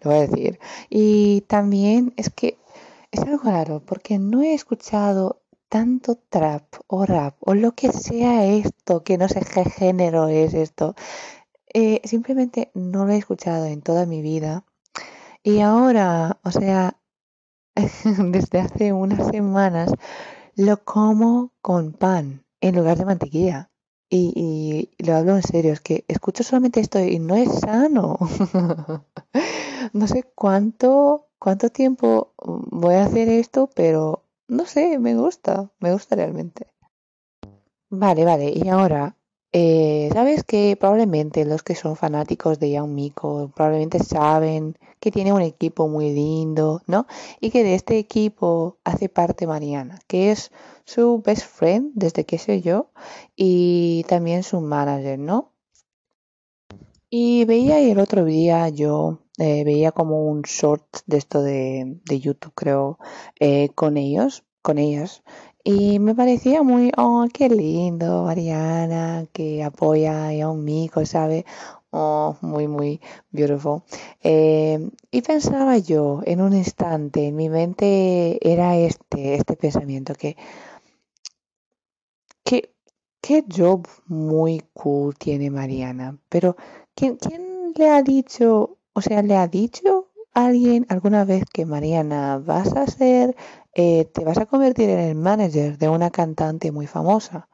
Lo 0.02 0.10
voy 0.10 0.14
a 0.14 0.26
decir. 0.26 0.58
Y 0.90 1.42
también 1.42 2.14
es 2.16 2.30
que 2.30 2.58
es 3.10 3.20
algo 3.20 3.42
raro, 3.44 3.84
porque 3.84 4.18
no 4.18 4.42
he 4.42 4.54
escuchado 4.54 5.41
tanto 5.72 6.16
trap 6.28 6.66
o 6.86 7.06
rap 7.06 7.34
o 7.40 7.54
lo 7.54 7.72
que 7.72 7.90
sea 7.90 8.44
esto, 8.44 9.02
que 9.02 9.16
no 9.16 9.26
sé 9.26 9.40
qué 9.40 9.64
género 9.64 10.28
es 10.28 10.52
esto. 10.52 10.94
Eh, 11.72 12.02
simplemente 12.04 12.70
no 12.74 13.06
lo 13.06 13.12
he 13.14 13.16
escuchado 13.16 13.64
en 13.64 13.80
toda 13.80 14.04
mi 14.04 14.20
vida. 14.20 14.64
Y 15.42 15.60
ahora, 15.60 16.38
o 16.44 16.50
sea, 16.50 16.98
desde 18.04 18.60
hace 18.60 18.92
unas 18.92 19.28
semanas, 19.28 19.90
lo 20.56 20.84
como 20.84 21.52
con 21.62 21.94
pan 21.94 22.44
en 22.60 22.76
lugar 22.76 22.98
de 22.98 23.06
mantequilla. 23.06 23.70
Y, 24.10 24.90
y, 24.98 25.02
lo 25.02 25.16
hablo 25.16 25.36
en 25.36 25.42
serio, 25.42 25.72
es 25.72 25.80
que 25.80 26.04
escucho 26.06 26.42
solamente 26.44 26.80
esto 26.80 27.00
y 27.00 27.18
no 27.18 27.34
es 27.34 27.50
sano. 27.60 28.18
no 29.94 30.06
sé 30.06 30.24
cuánto, 30.34 31.28
cuánto 31.38 31.70
tiempo 31.70 32.34
voy 32.36 32.96
a 32.96 33.06
hacer 33.06 33.30
esto, 33.30 33.70
pero 33.74 34.22
no 34.52 34.66
sé, 34.66 34.98
me 34.98 35.14
gusta, 35.16 35.70
me 35.80 35.92
gusta 35.92 36.14
realmente. 36.14 36.66
Vale, 37.88 38.24
vale, 38.24 38.52
y 38.54 38.68
ahora, 38.68 39.16
eh, 39.50 40.10
¿sabes 40.12 40.44
que 40.44 40.76
probablemente 40.78 41.44
los 41.44 41.62
que 41.62 41.74
son 41.74 41.96
fanáticos 41.96 42.58
de 42.58 42.70
Young 42.72 42.90
Miko 42.90 43.50
probablemente 43.54 43.98
saben 43.98 44.76
que 45.00 45.10
tiene 45.10 45.32
un 45.32 45.40
equipo 45.40 45.88
muy 45.88 46.12
lindo, 46.12 46.82
¿no? 46.86 47.06
Y 47.40 47.50
que 47.50 47.64
de 47.64 47.74
este 47.74 47.98
equipo 47.98 48.76
hace 48.84 49.08
parte 49.08 49.46
Mariana, 49.46 49.98
que 50.06 50.30
es 50.30 50.52
su 50.84 51.22
best 51.24 51.46
friend, 51.46 51.92
desde 51.94 52.24
que 52.24 52.38
sé 52.38 52.60
yo, 52.60 52.90
y 53.34 54.04
también 54.06 54.42
su 54.42 54.60
manager, 54.60 55.18
¿no? 55.18 55.52
Y 57.08 57.44
veía 57.46 57.80
el 57.80 57.98
otro 57.98 58.24
día 58.24 58.68
yo 58.68 59.18
eh, 59.38 59.64
veía 59.64 59.92
como 59.92 60.26
un 60.26 60.42
short 60.42 60.98
de 61.06 61.16
esto 61.18 61.42
de, 61.42 61.98
de 62.04 62.20
YouTube, 62.20 62.52
creo, 62.54 62.98
eh, 63.40 63.70
con 63.74 63.96
ellos, 63.96 64.44
con 64.62 64.78
ellas. 64.78 65.22
Y 65.64 65.98
me 66.00 66.14
parecía 66.14 66.62
muy, 66.62 66.92
oh, 66.96 67.26
qué 67.32 67.48
lindo, 67.48 68.24
Mariana, 68.24 69.26
que 69.32 69.62
apoya 69.62 70.28
a 70.30 70.50
un 70.50 70.64
mico, 70.64 71.06
¿sabe? 71.06 71.44
Oh, 71.90 72.36
muy, 72.40 72.68
muy 72.68 73.00
beautiful. 73.30 73.82
Eh, 74.22 74.90
y 75.10 75.22
pensaba 75.22 75.78
yo 75.78 76.20
en 76.24 76.40
un 76.40 76.54
instante, 76.54 77.26
en 77.28 77.36
mi 77.36 77.48
mente 77.48 78.38
era 78.42 78.76
este, 78.76 79.34
este 79.34 79.56
pensamiento, 79.56 80.14
que, 80.14 80.36
que 82.44 82.72
qué 83.20 83.44
job 83.48 83.86
muy 84.06 84.62
cool 84.74 85.16
tiene 85.16 85.50
Mariana, 85.50 86.18
pero 86.28 86.56
¿quién, 86.94 87.16
quién 87.16 87.72
le 87.76 87.88
ha 87.90 88.02
dicho 88.02 88.78
o 88.94 89.00
sea, 89.00 89.22
¿le 89.22 89.36
ha 89.36 89.48
dicho 89.48 90.08
alguien 90.34 90.86
alguna 90.88 91.24
vez 91.24 91.44
que 91.52 91.66
Mariana 91.66 92.38
vas 92.38 92.74
a 92.74 92.86
ser, 92.86 93.36
eh, 93.74 94.06
te 94.06 94.24
vas 94.24 94.38
a 94.38 94.46
convertir 94.46 94.90
en 94.90 94.98
el 95.00 95.14
manager 95.14 95.78
de 95.78 95.88
una 95.88 96.10
cantante 96.10 96.72
muy 96.72 96.86
famosa? 96.86 97.48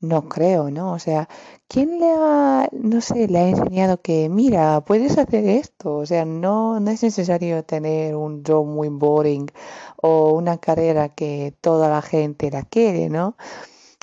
No 0.00 0.28
creo, 0.28 0.70
¿no? 0.70 0.92
O 0.92 0.98
sea, 0.98 1.28
¿quién 1.68 2.00
le 2.00 2.10
ha, 2.10 2.68
no 2.72 3.00
sé, 3.00 3.28
le 3.28 3.38
ha 3.38 3.48
enseñado 3.48 4.02
que, 4.02 4.28
mira, 4.28 4.80
puedes 4.84 5.16
hacer 5.16 5.46
esto? 5.46 5.96
O 5.98 6.06
sea, 6.06 6.24
no, 6.24 6.80
no 6.80 6.90
es 6.90 7.02
necesario 7.04 7.64
tener 7.64 8.16
un 8.16 8.42
job 8.44 8.66
muy 8.66 8.88
boring 8.88 9.46
o 9.96 10.32
una 10.34 10.58
carrera 10.58 11.10
que 11.10 11.54
toda 11.60 11.88
la 11.88 12.02
gente 12.02 12.50
la 12.50 12.64
quiere, 12.64 13.08
¿no? 13.10 13.36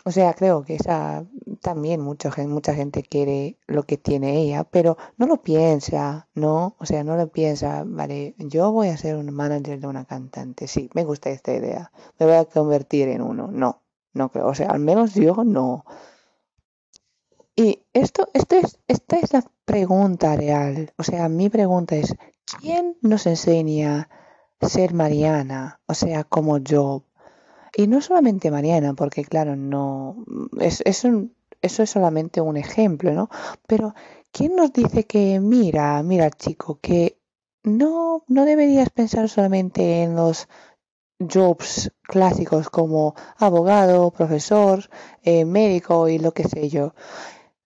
O 0.10 0.12
sea, 0.12 0.34
creo 0.34 0.64
que 0.64 0.74
esa 0.74 1.24
también 1.62 2.02
mucha, 2.02 2.32
mucha 2.48 2.74
gente 2.74 3.04
quiere 3.04 3.60
lo 3.68 3.84
que 3.84 3.96
tiene 3.96 4.42
ella, 4.42 4.64
pero 4.64 4.98
no 5.18 5.28
lo 5.28 5.44
piensa, 5.44 6.28
¿no? 6.34 6.76
O 6.80 6.88
sea, 6.88 7.04
no 7.04 7.16
lo 7.16 7.28
piensa, 7.28 7.84
vale, 7.86 8.34
yo 8.40 8.72
voy 8.72 8.88
a 8.88 8.98
ser 8.98 9.18
un 9.18 9.32
manager 9.32 9.80
de 9.80 9.86
una 9.86 10.06
cantante, 10.06 10.68
sí, 10.68 10.90
me 10.96 11.04
gusta 11.04 11.30
esta 11.30 11.54
idea, 11.54 11.92
me 12.18 12.26
voy 12.26 12.38
a 12.38 12.46
convertir 12.46 13.08
en 13.10 13.22
uno, 13.22 13.50
no, 13.52 13.84
no 14.14 14.32
creo, 14.32 14.48
o 14.48 14.56
sea, 14.56 14.72
al 14.72 14.80
menos 14.80 15.14
yo 15.14 15.44
no. 15.44 15.86
Y 17.56 17.84
esto, 17.94 18.30
esto 18.34 18.56
es, 18.56 18.80
esta 18.88 19.20
es 19.20 19.32
la 19.32 19.44
pregunta 19.64 20.36
real, 20.36 20.92
o 20.98 21.04
sea, 21.04 21.30
mi 21.30 21.50
pregunta 21.50 21.96
es, 21.96 22.16
¿quién 22.60 22.98
nos 23.04 23.28
enseña 23.28 24.10
ser 24.60 24.96
Mariana? 24.96 25.82
O 25.86 25.94
sea, 25.94 26.24
como 26.24 26.58
yo, 26.58 27.04
y 27.80 27.88
no 27.88 28.02
solamente 28.02 28.52
Mariana, 28.52 28.94
porque 28.94 29.24
claro, 29.24 29.56
no 29.56 30.26
es, 30.60 30.82
es 30.86 31.06
un, 31.06 31.34
eso 31.62 31.82
es 31.82 31.90
solamente 31.90 32.42
un 32.42 32.58
ejemplo, 32.58 33.14
¿no? 33.14 33.30
Pero 33.68 33.94
¿quién 34.34 34.58
nos 34.58 34.74
dice 34.74 35.06
que 35.06 35.40
mira, 35.40 36.04
mira 36.04 36.30
chico, 36.30 36.80
que 36.82 37.18
no, 37.64 38.26
no 38.28 38.44
deberías 38.44 38.90
pensar 38.90 39.30
solamente 39.30 40.04
en 40.04 40.18
los 40.18 40.50
jobs 41.20 41.94
clásicos 42.02 42.70
como 42.70 43.16
abogado, 43.38 44.12
profesor, 44.12 44.90
eh, 45.24 45.46
médico 45.46 46.10
y 46.10 46.20
lo 46.20 46.34
que 46.34 46.50
sé 46.50 46.68
yo? 46.68 46.94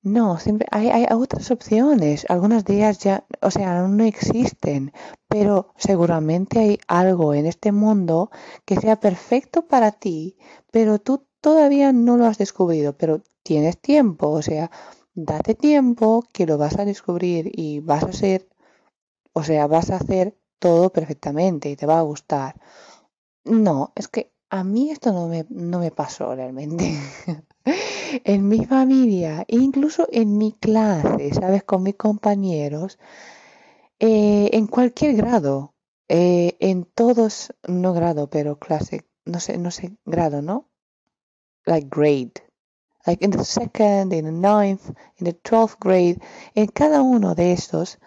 No, 0.03 0.37
siempre 0.37 0.67
hay, 0.71 0.89
hay 0.89 1.05
otras 1.11 1.49
opciones. 1.51 2.25
Algunas 2.29 2.63
de 2.65 2.75
ellas 2.75 2.99
ya, 2.99 3.25
o 3.41 3.49
sea, 3.51 3.81
no 3.87 4.03
existen, 4.03 4.91
pero 5.27 5.73
seguramente 5.77 6.59
hay 6.59 6.79
algo 6.87 7.33
en 7.33 7.45
este 7.47 7.71
mundo 7.71 8.29
que 8.65 8.75
sea 8.75 8.99
perfecto 8.99 9.67
para 9.67 9.91
ti, 9.91 10.37
pero 10.71 10.99
tú 10.99 11.25
todavía 11.41 11.91
no 11.91 12.17
lo 12.17 12.25
has 12.25 12.37
descubierto, 12.37 12.97
pero 12.97 13.21
tienes 13.43 13.79
tiempo, 13.79 14.29
o 14.29 14.41
sea, 14.41 14.69
date 15.15 15.55
tiempo 15.55 16.23
que 16.33 16.45
lo 16.45 16.57
vas 16.57 16.77
a 16.79 16.85
descubrir 16.85 17.49
y 17.53 17.79
vas 17.79 18.03
a 18.03 18.13
ser, 18.13 18.47
o 19.33 19.43
sea, 19.43 19.67
vas 19.67 19.91
a 19.91 19.97
hacer 19.97 20.37
todo 20.59 20.91
perfectamente 20.91 21.69
y 21.69 21.75
te 21.77 21.85
va 21.87 21.99
a 21.99 22.03
gustar. 22.03 22.59
No, 23.45 23.93
es 23.95 24.09
que 24.09 24.32
a 24.53 24.63
mí 24.63 24.91
esto 24.91 25.11
no 25.11 25.27
me, 25.27 25.47
no 25.49 25.79
me 25.79 25.89
pasó 25.89 26.35
realmente. 26.35 26.95
en 28.23 28.47
mi 28.47 28.63
familia, 28.65 29.45
incluso 29.47 30.07
en 30.11 30.37
mi 30.37 30.51
clase, 30.51 31.33
¿sabes? 31.33 31.63
Con 31.63 31.81
mis 31.81 31.95
compañeros, 31.95 32.99
eh, 33.97 34.51
en 34.53 34.67
cualquier 34.67 35.15
grado, 35.15 35.73
eh, 36.07 36.55
en 36.59 36.85
todos, 36.85 37.51
no 37.67 37.93
grado, 37.93 38.29
pero 38.29 38.59
clase, 38.59 39.07
no 39.25 39.39
sé, 39.39 39.57
no 39.57 39.71
sé, 39.71 39.97
grado, 40.05 40.43
¿no? 40.43 40.69
Like 41.65 41.87
grade. 41.89 42.33
Like 43.07 43.25
in 43.25 43.31
the 43.31 43.43
second, 43.43 44.13
in 44.13 44.25
the 44.25 44.31
ninth, 44.31 44.87
in 45.17 45.25
the 45.25 45.33
twelfth 45.33 45.79
grade, 45.79 46.21
en 46.53 46.67
cada 46.67 47.01
uno 47.01 47.33
de 47.33 47.53
estos, 47.53 47.97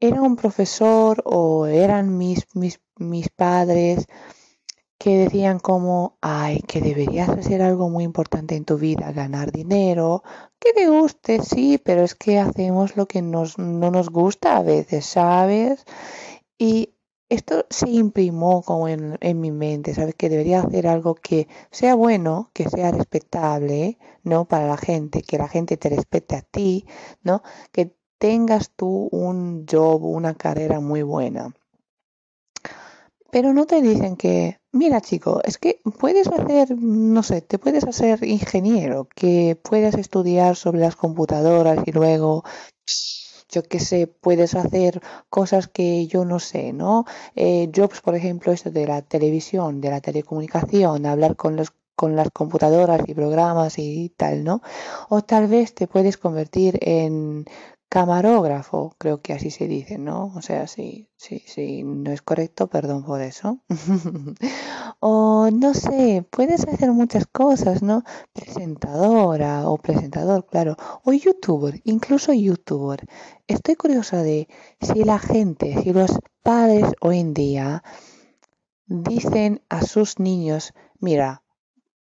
era 0.00 0.22
un 0.22 0.34
profesor 0.34 1.22
o 1.24 1.66
eran 1.66 2.18
mis, 2.18 2.48
mis, 2.56 2.80
mis 2.96 3.28
padres 3.28 4.08
que 4.98 5.18
decían 5.18 5.58
como, 5.58 6.16
ay, 6.20 6.60
que 6.66 6.80
deberías 6.80 7.28
hacer 7.28 7.62
algo 7.62 7.90
muy 7.90 8.04
importante 8.04 8.56
en 8.56 8.64
tu 8.64 8.78
vida, 8.78 9.12
ganar 9.12 9.52
dinero, 9.52 10.22
que 10.58 10.72
te 10.72 10.88
guste, 10.88 11.42
sí, 11.42 11.78
pero 11.82 12.02
es 12.02 12.14
que 12.14 12.38
hacemos 12.38 12.96
lo 12.96 13.06
que 13.06 13.22
nos, 13.22 13.58
no 13.58 13.90
nos 13.90 14.08
gusta 14.10 14.56
a 14.56 14.62
veces, 14.62 15.04
¿sabes? 15.06 15.84
Y 16.58 16.94
esto 17.28 17.66
se 17.70 17.90
imprimó 17.90 18.62
como 18.62 18.88
en, 18.88 19.18
en, 19.20 19.40
mi 19.40 19.50
mente, 19.50 19.94
¿sabes? 19.94 20.14
Que 20.14 20.28
debería 20.28 20.60
hacer 20.60 20.86
algo 20.86 21.14
que 21.14 21.48
sea 21.70 21.94
bueno, 21.94 22.50
que 22.54 22.68
sea 22.68 22.92
respetable, 22.92 23.98
¿no? 24.22 24.46
Para 24.46 24.68
la 24.68 24.76
gente, 24.76 25.22
que 25.22 25.38
la 25.38 25.48
gente 25.48 25.76
te 25.76 25.90
respete 25.90 26.36
a 26.36 26.42
ti, 26.42 26.86
¿no? 27.22 27.42
Que 27.72 27.94
tengas 28.18 28.70
tú 28.70 29.08
un 29.12 29.66
job, 29.70 30.04
una 30.04 30.34
carrera 30.34 30.80
muy 30.80 31.02
buena. 31.02 31.54
Pero 33.36 33.52
no 33.52 33.66
te 33.66 33.82
dicen 33.82 34.16
que, 34.16 34.60
mira 34.72 35.02
chico, 35.02 35.42
es 35.44 35.58
que 35.58 35.82
puedes 36.00 36.26
hacer, 36.26 36.74
no 36.78 37.22
sé, 37.22 37.42
te 37.42 37.58
puedes 37.58 37.84
hacer 37.84 38.24
ingeniero, 38.24 39.08
que 39.14 39.60
puedes 39.62 39.94
estudiar 39.96 40.56
sobre 40.56 40.80
las 40.80 40.96
computadoras 40.96 41.80
y 41.84 41.92
luego, 41.92 42.44
yo 43.50 43.62
qué 43.64 43.78
sé, 43.78 44.06
puedes 44.06 44.54
hacer 44.54 45.02
cosas 45.28 45.68
que 45.68 46.06
yo 46.06 46.24
no 46.24 46.38
sé, 46.38 46.72
¿no? 46.72 47.04
Eh, 47.34 47.70
jobs, 47.76 48.00
por 48.00 48.14
ejemplo, 48.14 48.52
esto 48.52 48.70
de 48.70 48.86
la 48.86 49.02
televisión, 49.02 49.82
de 49.82 49.90
la 49.90 50.00
telecomunicación, 50.00 51.04
hablar 51.04 51.36
con 51.36 51.56
los 51.56 51.74
con 51.94 52.14
las 52.14 52.30
computadoras 52.30 53.00
y 53.06 53.14
programas 53.14 53.78
y 53.78 54.10
tal, 54.10 54.44
¿no? 54.44 54.60
O 55.08 55.22
tal 55.22 55.46
vez 55.48 55.74
te 55.74 55.86
puedes 55.86 56.18
convertir 56.18 56.78
en 56.82 57.46
camarógrafo, 57.88 58.94
creo 58.98 59.22
que 59.22 59.32
así 59.32 59.50
se 59.50 59.68
dice, 59.68 59.98
¿no? 59.98 60.32
O 60.36 60.42
sea, 60.42 60.66
si, 60.66 61.08
sí, 61.16 61.42
sí, 61.46 61.82
no 61.84 62.10
es 62.10 62.22
correcto, 62.22 62.66
perdón 62.68 63.04
por 63.04 63.20
eso. 63.22 63.60
o 65.00 65.48
no 65.52 65.74
sé, 65.74 66.26
puedes 66.30 66.66
hacer 66.66 66.92
muchas 66.92 67.26
cosas, 67.26 67.82
¿no? 67.82 68.02
Presentadora 68.32 69.68
o 69.68 69.78
presentador, 69.78 70.46
claro. 70.46 70.76
O 71.04 71.12
youtuber, 71.12 71.80
incluso 71.84 72.32
youtuber. 72.32 73.06
Estoy 73.46 73.76
curiosa 73.76 74.22
de 74.22 74.48
si 74.80 75.04
la 75.04 75.18
gente, 75.18 75.80
si 75.82 75.92
los 75.92 76.18
padres 76.42 76.92
hoy 77.00 77.20
en 77.20 77.34
día 77.34 77.82
dicen 78.86 79.62
a 79.68 79.82
sus 79.82 80.18
niños, 80.18 80.72
mira, 80.98 81.42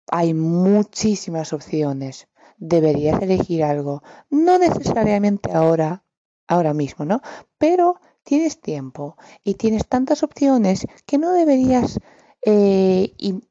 hay 0.09 0.33
muchísimas 0.33 1.53
opciones 1.53 2.27
deberías 2.57 3.21
elegir 3.21 3.63
algo. 3.63 4.03
No 4.29 4.57
necesariamente 4.59 5.51
ahora, 5.53 6.03
ahora 6.47 6.73
mismo, 6.73 7.05
¿no? 7.05 7.21
Pero 7.57 7.99
tienes 8.23 8.59
tiempo 8.59 9.15
y 9.43 9.53
tienes 9.55 9.87
tantas 9.87 10.23
opciones 10.23 10.85
que 11.05 11.17
no 11.17 11.31
deberías, 11.33 11.99
eh, 12.45 13.13
y, 13.17 13.41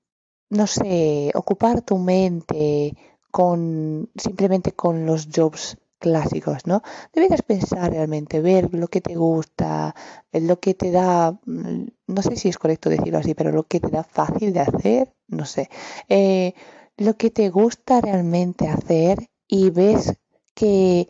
no 0.51 0.67
sé, 0.67 1.33
ocupar 1.35 1.83
tu 1.83 1.99
mente 1.99 2.95
con 3.31 4.11
simplemente 4.17 4.73
con 4.73 5.07
los 5.07 5.29
jobs 5.35 5.79
clásicos, 5.99 6.67
¿no? 6.67 6.83
Deberías 7.13 7.43
pensar 7.43 7.91
realmente, 7.91 8.41
ver 8.41 8.73
lo 8.75 8.89
que 8.89 9.01
te 9.01 9.15
gusta, 9.15 9.95
lo 10.33 10.61
que 10.61 10.75
te 10.75 10.91
da, 10.91 11.33
mm, 11.45 11.87
no 12.07 12.23
sé 12.23 12.37
si 12.37 12.49
es 12.49 12.59
correcto 12.59 12.91
decirlo 12.91 13.19
así, 13.19 13.35
pero 13.35 13.51
lo 13.53 13.65
que 13.65 13.81
te 13.81 13.89
da 13.89 14.05
fácil 14.05 14.53
de 14.53 14.61
hacer, 14.61 15.15
no 15.29 15.45
sé. 15.47 15.69
Eh, 16.09 16.55
lo 16.97 17.17
que 17.17 17.31
te 17.31 17.51
gusta 17.51 18.01
realmente 18.01 18.69
hacer 18.69 19.31
y 19.47 19.71
ves 19.71 20.15
que 20.55 21.09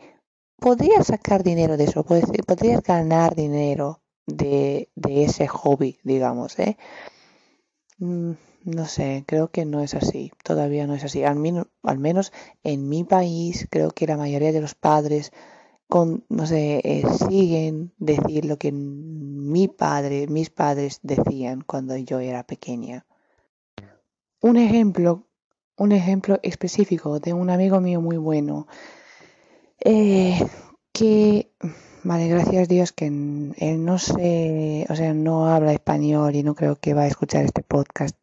podrías 0.57 1.07
sacar 1.07 1.43
dinero 1.43 1.77
de 1.77 1.85
eso, 1.85 2.03
podrías 2.03 2.83
ganar 2.83 3.35
dinero 3.35 4.01
de, 4.25 4.89
ese 5.07 5.47
hobby, 5.47 5.99
digamos, 6.03 6.59
¿eh? 6.59 6.77
Mm, 7.99 8.31
no 8.65 8.85
sé, 8.85 9.23
creo 9.25 9.49
que 9.49 9.65
no 9.65 9.81
es 9.81 9.93
así, 9.93 10.31
todavía 10.43 10.87
no 10.87 10.93
es 10.95 11.03
así. 11.03 11.23
Al, 11.23 11.37
al 11.83 11.99
menos 11.99 12.33
en 12.63 12.89
mi 12.89 13.03
país 13.05 13.67
creo 13.69 13.91
que 13.91 14.07
la 14.07 14.17
mayoría 14.17 14.51
de 14.51 14.61
los 14.61 14.75
padres 14.75 15.31
con, 15.87 16.25
no 16.27 16.45
sé, 16.45 16.81
eh, 16.83 17.03
siguen 17.29 17.93
decir 17.97 18.43
lo 18.43 18.57
que 18.57 18.73
mi 18.73 19.69
padre, 19.69 20.27
mis 20.27 20.49
padres 20.49 20.99
decían 21.01 21.61
cuando 21.61 21.95
yo 21.95 22.19
era 22.19 22.43
pequeña. 22.43 23.05
Un 24.41 24.57
ejemplo 24.57 25.26
un 25.77 25.91
ejemplo 25.91 26.39
específico 26.43 27.19
de 27.19 27.33
un 27.33 27.49
amigo 27.49 27.79
mío 27.79 28.01
muy 28.01 28.17
bueno. 28.17 28.67
Eh, 29.79 30.39
que 30.91 31.51
vale 32.03 32.27
gracias 32.27 32.67
Dios 32.67 32.91
que 32.91 33.05
él 33.05 33.85
no 33.85 33.99
sé 33.99 34.87
o 34.89 34.95
sea 34.95 35.13
no 35.13 35.47
habla 35.47 35.71
español 35.73 36.35
y 36.35 36.41
no 36.41 36.55
creo 36.55 36.77
que 36.77 36.95
va 36.95 37.03
a 37.03 37.07
escuchar 37.07 37.45
este 37.45 37.61
podcast 37.61 38.17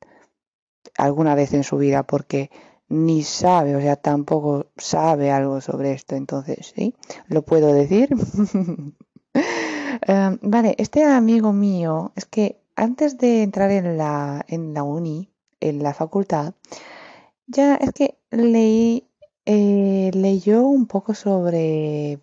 alguna 0.99 1.37
vez 1.37 1.55
en 1.55 1.63
su 1.63 1.77
vida 1.77 2.03
porque 2.03 2.51
ni 2.89 3.23
sabe 3.23 3.77
o 3.77 3.81
sea 3.81 3.97
tampoco 3.97 4.67
sabe 4.77 5.31
algo 5.31 5.61
sobre 5.61 5.93
esto. 5.93 6.17
Entonces 6.17 6.73
sí 6.75 6.95
lo 7.29 7.43
puedo 7.43 7.73
decir. 7.73 8.09
Eh, 10.07 10.39
vale 10.43 10.75
este 10.79 11.05
amigo 11.05 11.53
mío 11.53 12.13
es 12.17 12.25
que 12.27 12.61
antes 12.77 13.17
de 13.17 13.43
entrar 13.43 13.71
en 13.71 13.97
la 13.97 14.45
en 14.49 14.75
la 14.75 14.83
uni 14.83 15.31
en 15.61 15.83
la 15.83 15.95
facultad 15.95 16.55
ya, 17.47 17.77
es 17.77 17.93
que 17.93 18.19
leí, 18.31 19.09
eh, 19.47 20.11
leyó 20.15 20.63
un 20.67 20.87
poco 20.87 21.15
sobre 21.15 22.21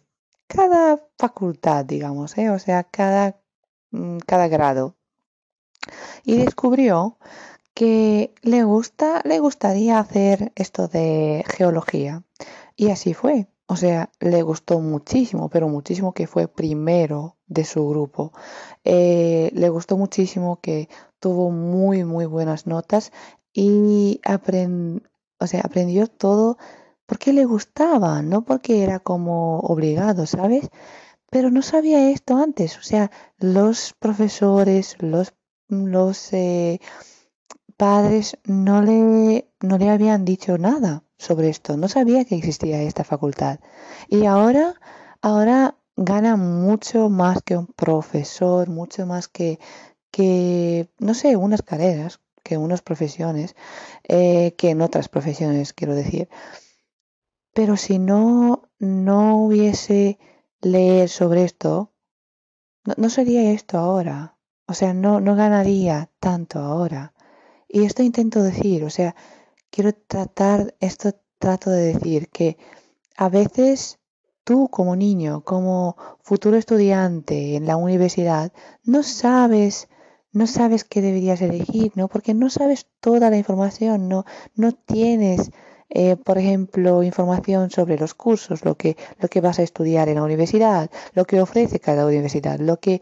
cada 0.48 1.00
facultad, 1.18 1.86
digamos, 1.86 2.38
¿eh? 2.38 2.50
o 2.50 2.60
sea, 2.60 2.84
cada, 2.84 3.40
mm, 3.92 4.18
cada 4.26 4.48
grado. 4.48 4.96
Y 6.24 6.38
descubrió 6.38 7.18
que 7.74 8.34
le 8.42 8.64
gusta, 8.64 9.22
le 9.26 9.40
gustaría 9.40 10.00
hacer 10.00 10.52
esto 10.56 10.88
de 10.88 11.44
geología. 11.48 12.24
Y 12.76 12.90
así 12.92 13.14
fue. 13.14 13.48
O 13.68 13.78
sea, 13.78 14.10
le 14.20 14.42
gustó 14.44 14.80
muchísimo, 14.80 15.50
pero 15.50 15.70
muchísimo 15.70 16.14
que 16.14 16.28
fue 16.28 16.48
primero 16.48 17.38
de 17.48 17.64
su 17.64 17.88
grupo. 17.88 18.34
Eh, 18.84 19.50
le 19.54 19.70
gustó 19.70 19.98
muchísimo 19.98 20.60
que 20.62 20.90
tuvo 21.20 21.52
muy, 21.52 22.04
muy 22.04 22.26
buenas 22.26 22.68
notas 22.68 23.12
y 23.54 24.20
aprendió 24.26 25.11
o 25.42 25.48
sea, 25.48 25.62
aprendió 25.62 26.08
todo 26.08 26.58
porque 27.06 27.34
le 27.34 27.46
gustaba, 27.46 28.22
no 28.22 28.44
porque 28.46 28.84
era 28.84 29.00
como 29.00 29.60
obligado, 29.60 30.26
¿sabes? 30.26 30.70
Pero 31.30 31.50
no 31.52 31.62
sabía 31.62 32.10
esto 32.10 32.38
antes, 32.38 32.78
o 32.78 32.84
sea, 32.84 33.12
los 33.38 33.94
profesores, 34.00 34.96
los, 35.00 35.34
los 35.68 36.32
eh, 36.34 36.80
padres 37.76 38.38
no 38.46 38.82
le, 38.82 39.50
no 39.62 39.78
le 39.78 39.90
habían 39.90 40.24
dicho 40.24 40.58
nada 40.58 41.04
sobre 41.18 41.50
esto, 41.50 41.78
no 41.78 41.88
sabía 41.88 42.26
que 42.26 42.36
existía 42.36 42.82
esta 42.82 43.04
facultad. 43.04 43.60
Y 44.08 44.26
ahora, 44.26 44.76
ahora 45.22 45.76
gana 45.96 46.36
mucho 46.36 47.10
más 47.10 47.42
que 47.44 47.58
un 47.58 47.68
profesor, 47.68 48.70
mucho 48.70 49.06
más 49.06 49.28
que, 49.28 49.60
que, 50.12 50.90
no 51.00 51.14
sé, 51.14 51.36
unas 51.36 51.62
carreras, 51.62 52.20
que 52.44 52.58
unas 52.58 52.82
profesiones, 52.82 53.56
eh, 54.08 54.56
que 54.58 54.72
en 54.72 54.82
otras 54.82 55.10
profesiones, 55.10 55.74
quiero 55.74 55.96
decir. 55.96 56.30
Pero 57.54 57.78
si 57.78 58.00
no, 58.00 58.70
no 58.80 59.38
hubiese 59.38 60.20
leer 60.62 61.10
sobre 61.10 61.44
esto, 61.44 61.92
no, 62.98 63.10
sería 63.10 63.52
esto 63.52 63.78
ahora. 63.78 64.38
O 64.68 64.74
sea, 64.74 64.94
no, 64.94 65.20
no 65.20 65.36
ganaría 65.36 66.10
tanto 66.20 66.60
ahora. 66.60 67.14
Y 67.68 67.86
esto 67.86 68.04
intento 68.04 68.42
decir, 68.42 68.84
o 68.84 68.90
sea, 68.90 69.16
quiero 69.70 69.94
tratar, 69.94 70.76
esto 70.80 71.14
trato 71.40 71.70
de 71.70 71.94
decir 71.94 72.30
que 72.30 72.58
a 73.18 73.30
veces 73.30 74.00
tú 74.44 74.70
como 74.70 74.96
niño, 74.96 75.44
como 75.44 75.96
futuro 76.22 76.58
estudiante 76.58 77.56
en 77.56 77.66
la 77.68 77.78
universidad, 77.78 78.52
no 78.84 79.04
sabes 79.04 79.90
no 80.34 80.48
sabes 80.48 80.84
qué 80.84 81.02
deberías 81.02 81.42
elegir, 81.42 81.92
¿no? 81.96 82.08
Porque 82.08 82.34
no 82.34 82.50
sabes 82.50 82.88
toda 83.00 83.30
la 83.30 83.38
información, 83.38 84.08
no, 84.08 84.26
no 84.56 84.72
tienes, 84.72 85.52
eh, 85.90 86.16
por 86.16 86.38
ejemplo, 86.38 87.04
información 87.04 87.70
sobre 87.70 87.98
los 87.98 88.14
cursos, 88.14 88.64
lo 88.64 88.76
que, 88.76 88.98
lo 89.20 89.28
que 89.28 89.42
vas 89.42 89.60
a 89.60 89.64
estudiar 89.64 90.10
en 90.10 90.16
la 90.16 90.24
universidad, 90.24 90.90
lo 91.14 91.26
que 91.26 91.42
ofrece 91.42 91.80
cada 91.80 92.06
universidad, 92.06 92.60
lo 92.60 92.80
que, 92.80 93.02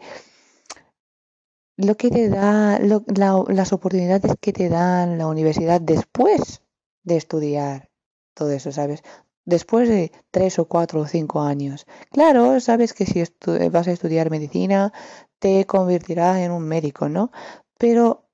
lo 1.76 1.96
que 1.96 2.10
te 2.10 2.28
da, 2.28 2.78
las 2.78 3.72
oportunidades 3.72 4.32
que 4.40 4.52
te 4.52 4.68
dan 4.68 5.18
la 5.18 5.26
universidad 5.28 5.80
después 5.80 6.62
de 7.04 7.16
estudiar 7.16 7.90
todo 8.34 8.50
eso, 8.50 8.72
¿sabes? 8.72 9.02
Después 9.44 9.88
de 9.88 10.12
tres 10.30 10.58
o 10.58 10.66
cuatro 10.66 11.00
o 11.00 11.06
cinco 11.06 11.40
años. 11.40 11.86
Claro, 12.10 12.60
sabes 12.60 12.92
que 12.92 13.06
si 13.06 13.24
vas 13.70 13.88
a 13.88 13.92
estudiar 13.92 14.30
medicina, 14.30 14.92
te 15.40 15.66
convertirás 15.66 16.38
en 16.38 16.52
un 16.52 16.64
médico, 16.68 17.08
¿no? 17.08 17.32
Pero 17.78 18.29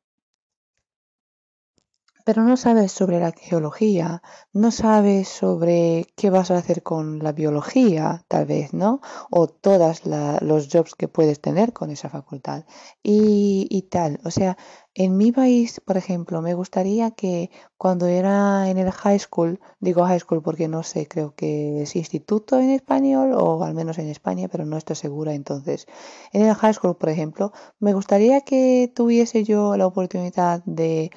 pero 2.26 2.42
no 2.42 2.56
sabes 2.56 2.90
sobre 2.90 3.20
la 3.20 3.30
geología, 3.30 4.20
no 4.52 4.72
sabes 4.72 5.28
sobre 5.28 6.06
qué 6.16 6.28
vas 6.28 6.50
a 6.50 6.58
hacer 6.58 6.82
con 6.82 7.20
la 7.20 7.30
biología, 7.30 8.24
tal 8.26 8.46
vez, 8.46 8.74
¿no? 8.74 9.00
O 9.30 9.46
todos 9.46 10.02
los 10.42 10.68
jobs 10.68 10.96
que 10.96 11.06
puedes 11.06 11.40
tener 11.40 11.72
con 11.72 11.90
esa 11.92 12.08
facultad 12.10 12.64
y, 13.00 13.68
y 13.70 13.82
tal. 13.82 14.18
O 14.24 14.32
sea, 14.32 14.56
en 14.92 15.16
mi 15.16 15.30
país, 15.30 15.80
por 15.86 15.96
ejemplo, 15.96 16.42
me 16.42 16.54
gustaría 16.54 17.12
que 17.12 17.50
cuando 17.78 18.06
era 18.06 18.68
en 18.70 18.78
el 18.78 18.90
high 18.90 19.20
school, 19.20 19.60
digo 19.78 20.04
high 20.04 20.18
school 20.18 20.42
porque 20.42 20.66
no 20.66 20.82
sé, 20.82 21.06
creo 21.06 21.32
que 21.36 21.82
es 21.82 21.94
instituto 21.94 22.58
en 22.58 22.70
español 22.70 23.34
o 23.34 23.62
al 23.62 23.74
menos 23.74 23.98
en 23.98 24.08
España, 24.08 24.48
pero 24.50 24.64
no 24.66 24.76
estoy 24.76 24.96
segura. 24.96 25.32
Entonces, 25.32 25.86
en 26.32 26.42
el 26.42 26.54
high 26.56 26.74
school, 26.74 26.96
por 26.96 27.08
ejemplo, 27.08 27.52
me 27.78 27.92
gustaría 27.92 28.40
que 28.40 28.92
tuviese 28.96 29.44
yo 29.44 29.76
la 29.76 29.86
oportunidad 29.86 30.64
de 30.64 31.12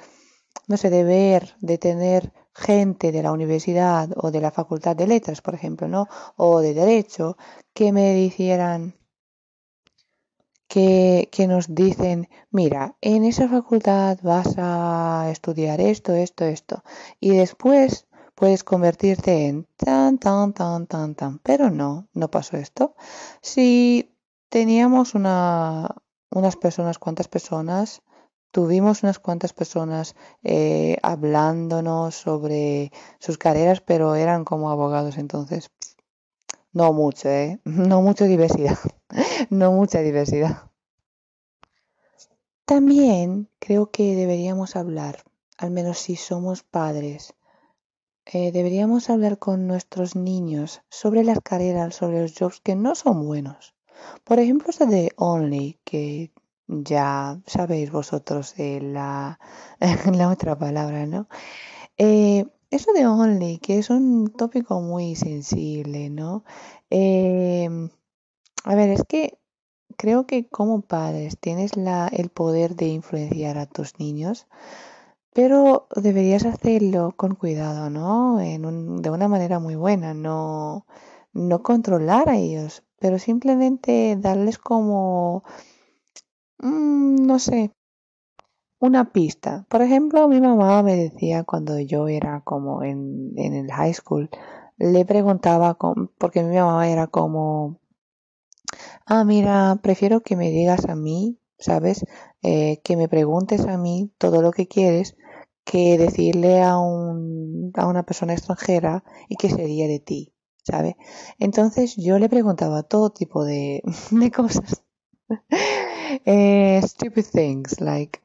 no 0.68 0.78
sé, 0.78 0.90
de 0.90 1.04
ver, 1.04 1.56
de 1.62 1.78
tener 1.78 2.34
gente 2.54 3.12
de 3.12 3.24
la 3.24 3.32
universidad 3.32 4.10
o 4.16 4.32
de 4.32 4.42
la 4.42 4.52
facultad 4.52 4.96
de 4.96 5.08
letras, 5.08 5.42
por 5.42 5.56
ejemplo, 5.56 5.88
¿no? 5.88 6.08
O 6.36 6.60
de 6.60 6.74
derecho, 6.74 7.38
que 7.74 7.92
me 7.92 8.14
dijeran, 8.14 8.96
que, 10.68 11.30
que 11.32 11.48
nos 11.48 11.74
dicen, 11.74 12.30
mira, 12.52 12.96
en 13.02 13.24
esa 13.26 13.50
facultad 13.50 14.20
vas 14.22 14.56
a 14.58 15.28
estudiar 15.32 15.82
esto, 15.82 16.14
esto, 16.14 16.46
esto, 16.46 16.84
y 17.20 17.32
después 17.36 18.08
puedes 18.36 18.64
convertirte 18.64 19.48
en 19.48 19.68
tan, 19.76 20.18
tan, 20.18 20.54
tan, 20.54 20.88
tan, 20.88 21.16
tan. 21.16 21.40
Pero 21.40 21.70
no, 21.70 22.08
no 22.14 22.32
pasó 22.32 22.56
esto. 22.56 22.96
Si 23.42 24.16
teníamos 24.48 25.14
una, 25.14 25.96
unas 26.32 26.56
personas, 26.56 27.00
cuantas 27.00 27.28
personas 27.28 28.02
tuvimos 28.52 29.04
unas 29.04 29.20
cuantas 29.20 29.54
personas 29.54 30.16
eh, 30.44 30.98
hablándonos 31.02 32.16
sobre 32.16 32.92
sus 33.20 33.38
carreras, 33.38 33.82
pero 33.82 34.16
eran 34.16 34.46
como 34.46 34.70
abogados, 34.70 35.18
entonces 35.18 35.72
no 36.74 36.94
mucho, 36.94 37.30
¿eh? 37.30 37.60
No 37.66 38.02
mucha 38.02 38.26
diversidad, 38.26 38.78
no 39.50 39.72
mucha 39.72 40.00
diversidad. 40.00 40.70
También 42.66 43.50
creo 43.58 43.90
que 43.90 44.16
deberíamos 44.16 44.76
hablar, 44.76 45.24
al 45.58 45.72
menos 45.72 45.98
si 45.98 46.16
somos 46.16 46.62
padres, 46.62 47.34
eh, 48.32 48.52
deberíamos 48.52 49.10
hablar 49.10 49.40
con 49.40 49.66
nuestros 49.66 50.16
niños 50.16 50.84
sobre 50.88 51.24
las 51.24 51.40
carreras, 51.42 51.96
sobre 51.96 52.22
los 52.22 52.36
jobs 52.38 52.62
que 52.62 52.76
no 52.76 52.94
son 52.94 53.26
buenos. 53.26 53.74
Por 54.24 54.40
ejemplo, 54.40 54.70
esta 54.70 54.86
de 54.86 55.12
Only, 55.16 55.80
que 55.84 56.32
ya 56.70 57.42
sabéis 57.48 57.92
vosotros 57.92 58.54
la, 58.58 59.40
la 60.14 60.30
otra 60.30 60.58
palabra, 60.58 61.06
¿no? 61.06 61.28
Eh, 61.98 62.46
eso 62.72 62.94
de 62.94 63.08
only, 63.08 63.58
que 63.58 63.80
es 63.80 63.90
un 63.90 64.32
tópico 64.32 64.80
muy 64.82 65.16
sensible, 65.16 66.10
¿no? 66.10 66.44
Em, 66.90 67.90
a 68.64 68.76
ver, 68.76 68.90
es 68.92 69.04
que 69.08 69.40
creo 69.98 70.28
que 70.28 70.48
como 70.48 70.82
padres 70.82 71.38
tienes 71.40 71.76
la, 71.78 72.08
el 72.08 72.30
poder 72.30 72.76
de 72.76 72.88
influenciar 72.88 73.58
a 73.58 73.66
tus 73.66 74.00
niños, 74.00 74.48
pero 75.34 75.88
deberías 75.96 76.46
hacerlo 76.46 77.14
con 77.18 77.36
cuidado, 77.36 77.90
¿no? 77.90 78.40
En 78.42 78.66
un, 78.66 79.02
de 79.02 79.10
una 79.10 79.28
manera 79.28 79.60
muy 79.60 79.76
buena, 79.76 80.14
no, 80.14 80.86
no 81.34 81.64
controlar 81.64 82.30
a 82.30 82.38
ellos, 82.38 82.84
pero 83.00 83.20
simplemente 83.20 84.16
darles 84.20 84.58
como 84.60 85.44
Mm, 86.64 87.26
no 87.28 87.38
sé, 87.48 87.60
una 88.82 89.14
pista. 89.14 89.66
Por 89.70 89.82
ejemplo, 89.82 90.28
mi 90.28 90.42
mamá 90.42 90.84
me 90.84 90.96
decía 90.98 91.46
cuando 91.46 91.80
yo 91.80 92.08
era 92.10 92.42
como 92.44 92.84
en, 92.84 93.32
en 93.38 93.54
el 93.54 93.72
high 93.72 93.94
school, 93.94 94.30
le 94.78 95.06
preguntaba, 95.06 95.78
porque 96.18 96.44
mi 96.44 96.56
mamá 96.58 96.90
era 96.90 97.08
como, 97.08 97.80
ah, 99.06 99.24
mira, 99.24 99.80
prefiero 99.82 100.22
que 100.22 100.36
me 100.36 100.50
digas 100.52 100.86
a 100.86 100.96
mí, 100.96 101.40
¿sabes? 101.58 102.06
Eh, 102.42 102.82
que 102.84 102.96
me 102.98 103.08
preguntes 103.10 103.66
a 103.68 103.78
mí 103.78 104.12
todo 104.18 104.42
lo 104.42 104.52
que 104.52 104.68
quieres 104.68 105.16
que 105.66 105.98
decirle 105.98 106.62
a, 106.62 106.78
un, 106.80 107.72
a 107.76 107.88
una 107.88 108.04
persona 108.04 108.34
extranjera 108.34 109.04
y 109.28 109.36
que 109.36 109.50
sería 109.50 109.88
de 109.88 110.00
ti, 110.00 110.34
¿sabes? 110.64 110.96
Entonces 111.40 111.96
yo 111.98 112.18
le 112.20 112.30
preguntaba 112.30 112.84
todo 112.84 113.12
tipo 113.12 113.44
de, 113.46 113.84
de 114.12 114.32
cosas. 114.32 114.84
Eh, 116.26 116.82
stupid 116.84 117.26
things, 117.26 117.80
like, 117.80 118.20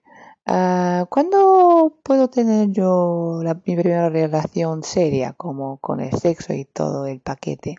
uh, 0.47 1.05
¿cuándo 1.11 1.99
puedo 2.03 2.29
tener 2.29 2.71
yo 2.71 3.41
mi 3.67 3.77
primera 3.77 4.09
relación 4.09 4.83
seria, 4.83 5.35
como 5.35 5.79
con 5.79 6.01
el 6.01 6.13
sexo 6.13 6.55
y 6.55 6.65
todo 6.65 7.07
el 7.07 7.21
paquete? 7.21 7.77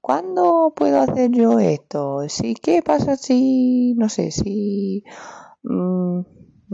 ¿Cuándo 0.00 0.72
puedo 0.74 1.00
hacer 1.00 1.30
yo 1.30 1.60
esto? 1.60 2.28
¿Sí, 2.28 2.54
¿Qué 2.54 2.82
pasa 2.82 3.16
si, 3.16 3.94
no 3.96 4.08
sé, 4.08 4.32
si, 4.32 5.04
mm, 5.62 6.20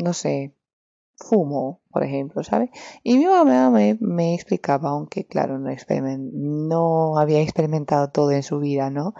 no 0.02 0.12
sé, 0.14 0.54
fumo, 1.20 1.80
por 1.90 2.02
ejemplo, 2.02 2.42
¿sabes? 2.42 2.70
Y 3.02 3.18
mi 3.18 3.26
mamá 3.26 3.70
me, 3.70 4.34
explicaba, 4.34 4.90
aunque 4.90 5.26
claro, 5.26 5.58
no, 5.58 5.70
no 6.32 7.18
había 7.18 7.40
experimentado 7.40 8.10
todo 8.10 8.30
en 8.32 8.42
su 8.42 8.58
vida, 8.58 8.90
¿no? 8.90 9.14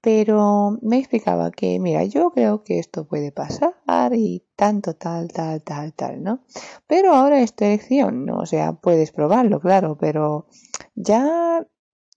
Pero 0.00 0.78
me 0.82 0.98
explicaba 0.98 1.50
que, 1.50 1.78
mira, 1.80 2.04
yo 2.04 2.30
creo 2.30 2.62
que 2.62 2.78
esto 2.78 3.06
puede 3.06 3.32
pasar 3.32 3.74
y 4.14 4.44
tanto, 4.56 4.94
tal, 4.94 5.28
tal, 5.28 5.62
tal, 5.62 5.92
tal, 5.94 6.22
¿no? 6.22 6.40
Pero 6.86 7.14
ahora 7.14 7.40
es 7.40 7.54
tu 7.54 7.64
elección, 7.64 8.24
¿no? 8.26 8.38
O 8.38 8.46
sea, 8.46 8.74
puedes 8.74 9.12
probarlo, 9.12 9.60
claro, 9.60 9.98
pero 9.98 10.46
ya 10.94 11.66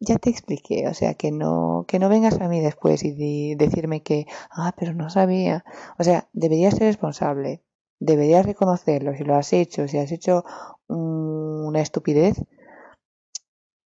ya 0.05 0.17
te 0.17 0.29
expliqué, 0.29 0.87
o 0.87 0.93
sea, 0.93 1.13
que 1.13 1.31
no, 1.31 1.85
que 1.87 1.99
no 1.99 2.09
vengas 2.09 2.39
a 2.41 2.49
mí 2.49 2.59
después 2.59 3.03
y 3.03 3.55
decirme 3.55 4.03
que, 4.03 4.25
ah, 4.51 4.73
pero 4.77 4.93
no 4.93 5.09
sabía. 5.09 5.63
O 5.97 6.03
sea, 6.03 6.29
deberías 6.33 6.75
ser 6.75 6.87
responsable 6.87 7.63
deberías 8.03 8.45
reconocerlo. 8.45 9.15
Si 9.15 9.23
lo 9.23 9.35
has 9.35 9.53
hecho, 9.53 9.87
si 9.87 9.97
has 9.97 10.11
hecho 10.11 10.43
una 10.87 11.81
estupidez, 11.81 12.37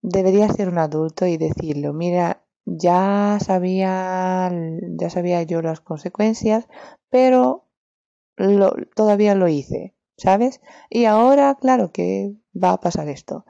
deberías 0.02 0.56
ser 0.56 0.70
un 0.70 0.80
adulto 0.80 1.26
y 1.26 1.38
decirlo. 1.38 1.94
Mira, 1.94 2.44
ya 2.66 3.38
sabía, 3.40 4.52
ya 5.00 5.10
sabía 5.10 5.44
yo 5.44 5.62
las 5.62 5.82
consecuencias, 5.82 6.68
pero 7.10 7.66
todavía 8.96 9.36
lo 9.36 9.48
hice, 9.48 9.96
¿sabes? 10.18 10.62
Y 10.90 11.06
ahora, 11.06 11.56
claro 11.60 11.92
que 11.92 12.34
va 12.54 12.74
a 12.74 12.80
pasar 12.80 13.08
esto. 13.10 13.46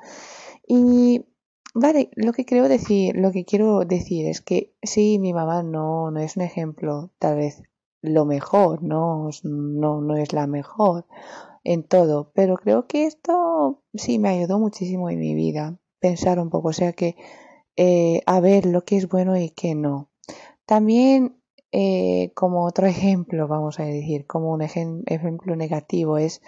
Y 0.67 1.25
vale, 1.73 2.09
lo 2.15 2.33
que 2.33 2.45
quiero 2.45 2.67
decir, 2.67 3.15
lo 3.15 3.31
que 3.31 3.45
quiero 3.45 3.85
decir 3.85 4.27
es 4.27 4.41
que 4.41 4.73
sí, 4.83 5.17
mi 5.19 5.33
mamá 5.33 5.63
no, 5.63 6.11
no 6.11 6.19
es 6.19 6.35
un 6.35 6.43
ejemplo, 6.43 7.11
tal 7.19 7.37
vez 7.37 7.63
lo 8.01 8.25
mejor, 8.25 8.83
no, 8.83 9.29
no, 9.43 10.01
no 10.01 10.17
es 10.17 10.33
la 10.33 10.47
mejor 10.47 11.05
en 11.63 11.83
todo, 11.83 12.31
pero 12.33 12.55
creo 12.57 12.87
que 12.87 13.05
esto 13.05 13.83
sí 13.93 14.19
me 14.19 14.29
ayudó 14.29 14.59
muchísimo 14.59 15.09
en 15.09 15.19
mi 15.19 15.33
vida, 15.35 15.77
pensar 15.99 16.39
un 16.39 16.49
poco, 16.49 16.69
o 16.69 16.73
sea 16.73 16.93
que 16.93 17.15
eh, 17.75 18.21
a 18.25 18.39
ver 18.39 18.65
lo 18.65 18.83
que 18.85 18.97
es 18.97 19.07
bueno 19.07 19.37
y 19.37 19.49
qué 19.49 19.75
no. 19.75 20.09
También 20.65 21.37
eh, 21.71 22.31
como 22.33 22.65
otro 22.65 22.87
ejemplo, 22.87 23.47
vamos 23.47 23.79
a 23.79 23.83
decir, 23.83 24.25
como 24.25 24.51
un 24.51 24.61
ejemplo 24.61 25.55
negativo 25.55 26.17
es 26.17 26.41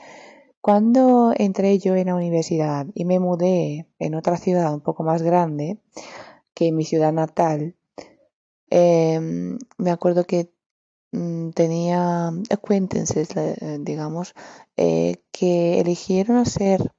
cuando 0.61 1.33
entré 1.35 1.77
yo 1.79 1.95
en 1.95 2.07
la 2.07 2.15
universidad 2.15 2.87
y 2.93 3.05
me 3.05 3.19
mudé 3.19 3.87
en 3.99 4.15
otra 4.15 4.37
ciudad 4.37 4.73
un 4.73 4.81
poco 4.81 5.03
más 5.03 5.21
grande 5.21 5.77
que 6.53 6.71
mi 6.71 6.85
ciudad 6.85 7.13
natal, 7.13 7.75
em, 8.69 9.57
me 9.77 9.91
acuerdo 9.91 10.25
que 10.25 10.51
tenía 11.11 12.31
acquaintances, 12.49 13.29
eh, 13.35 13.77
digamos, 13.81 14.33
eh, 14.77 15.17
que 15.31 15.79
eligieron 15.79 16.37
hacer 16.37 16.91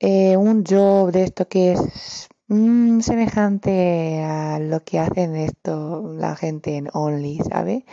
eh, 0.00 0.36
un 0.36 0.64
job 0.64 1.12
de 1.12 1.22
esto 1.24 1.48
que 1.48 1.72
es 1.72 2.28
mm, 2.48 3.00
semejante 3.00 4.22
a 4.22 4.58
lo 4.58 4.84
que 4.84 4.98
hacen 4.98 5.36
esto 5.36 6.12
la 6.14 6.36
gente 6.36 6.76
en 6.76 6.88
Only, 6.92 7.38
¿sabe? 7.48 7.84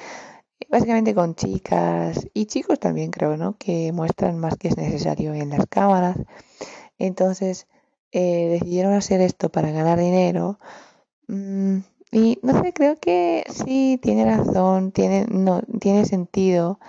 Básicamente 0.69 1.13
con 1.13 1.35
chicas 1.35 2.27
y 2.33 2.45
chicos 2.47 2.79
también 2.79 3.11
creo, 3.11 3.37
¿no? 3.37 3.57
Que 3.57 3.91
muestran 3.91 4.39
más 4.39 4.57
que 4.57 4.69
es 4.69 4.77
necesario 4.77 5.33
en 5.33 5.49
las 5.49 5.67
cámaras. 5.67 6.17
Entonces 6.97 7.67
decidieron 8.11 8.93
hacer 8.93 9.21
esto 9.21 9.49
para 9.51 9.71
ganar 9.71 9.99
dinero. 9.99 10.59
Mm, 11.27 11.79
y 12.13 12.39
no 12.43 12.61
sé, 12.61 12.73
creo 12.73 12.97
que 12.97 13.43
sí 13.49 13.99
tiene 14.01 14.25
razón, 14.25 14.91
tiene, 14.91 15.25
no, 15.29 15.61
tiene 15.79 16.05
sentido, 16.05 16.79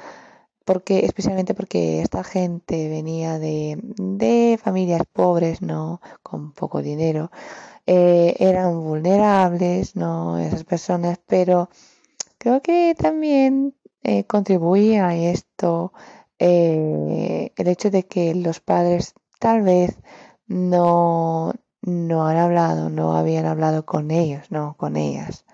porque, 0.65 1.07
especialmente 1.07 1.55
porque 1.55 2.03
esta 2.03 2.25
gente 2.25 2.89
venía 2.89 3.39
de, 3.39 3.79
de 3.83 4.59
familias 4.63 5.03
pobres, 5.13 5.63
¿no? 5.63 6.01
Con 6.23 6.53
poco 6.53 6.83
dinero. 6.83 7.31
Eh, 7.87 8.37
eran 8.39 8.83
vulnerables, 8.83 9.97
¿no? 9.97 10.39
Esas 10.39 10.65
personas, 10.65 11.19
pero 11.27 11.71
creo 12.39 12.63
que 12.63 12.95
también 12.99 13.75
eh, 14.03 14.25
contribuía 14.25 15.09
a 15.09 15.17
esto 15.17 15.93
eh, 16.39 17.53
el 17.57 17.69
hecho 17.69 17.91
de 17.91 18.05
que 18.07 18.35
los 18.35 18.61
padres 18.61 19.15
tal 19.39 19.63
vez 19.63 19.99
no, 20.47 21.55
no 21.87 22.27
han 22.27 22.37
hablado, 22.37 22.91
no 22.91 23.17
habían 23.17 23.47
hablado 23.47 23.87
con 23.87 24.11
ellos, 24.11 24.51
no, 24.51 24.77
con 24.77 24.97
ellas. 24.97 25.45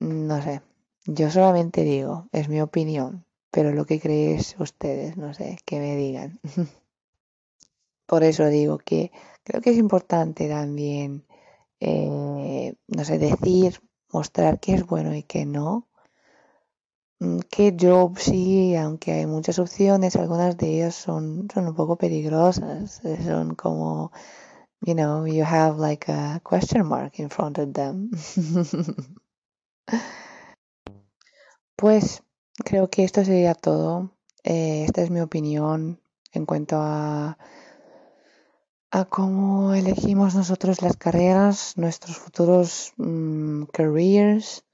No 0.00 0.42
sé, 0.42 0.60
yo 1.06 1.30
solamente 1.30 1.84
digo, 1.84 2.26
es 2.32 2.48
mi 2.48 2.60
opinión, 2.60 3.24
pero 3.52 3.70
lo 3.70 3.86
que 3.86 4.00
creéis 4.00 4.56
ustedes, 4.58 5.16
no 5.16 5.32
sé, 5.34 5.56
que 5.64 5.78
me 5.78 5.94
digan. 5.94 6.40
Por 8.06 8.24
eso 8.24 8.44
digo 8.46 8.78
que 8.78 9.12
creo 9.44 9.60
que 9.62 9.70
es 9.70 9.76
importante 9.76 10.48
también, 10.48 11.24
eh, 11.80 12.74
no 12.88 13.04
sé, 13.04 13.18
decir, 13.18 13.80
mostrar 14.12 14.60
qué 14.60 14.74
es 14.74 14.86
bueno 14.86 15.14
y 15.14 15.24
qué 15.24 15.46
no. 15.46 15.88
Mm, 17.20 17.38
que 17.50 17.74
yo 17.76 18.12
sí, 18.16 18.74
aunque 18.76 19.12
hay 19.12 19.26
muchas 19.26 19.58
opciones, 19.60 20.16
algunas 20.16 20.56
de 20.56 20.66
ellas 20.74 20.94
son, 20.96 21.48
son 21.52 21.68
un 21.68 21.74
poco 21.74 21.96
peligrosas. 21.96 23.04
eh, 23.04 23.18
Son 23.24 23.54
como, 23.54 24.10
you 24.84 24.94
know, 24.94 25.24
you 25.24 25.44
have 25.44 25.78
like 25.78 26.08
a 26.08 26.40
question 26.44 26.86
mark 26.86 27.18
in 27.18 27.28
front 27.28 27.58
of 27.58 27.72
them. 27.72 28.10
Pues 31.78 32.24
creo 32.64 32.90
que 32.90 33.04
esto 33.04 33.24
sería 33.24 33.54
todo. 33.54 34.10
Eh, 34.42 34.82
esta 34.84 35.00
es 35.00 35.10
mi 35.10 35.20
opinión 35.20 36.00
en 36.32 36.44
cuanto 36.44 36.78
a, 36.80 37.38
a 38.90 39.04
cómo 39.04 39.74
elegimos 39.74 40.34
nosotros 40.34 40.82
las 40.82 40.96
carreras, 40.96 41.74
nuestros 41.76 42.16
futuros 42.16 42.94
mm, 42.96 43.66
careers. 43.72 44.64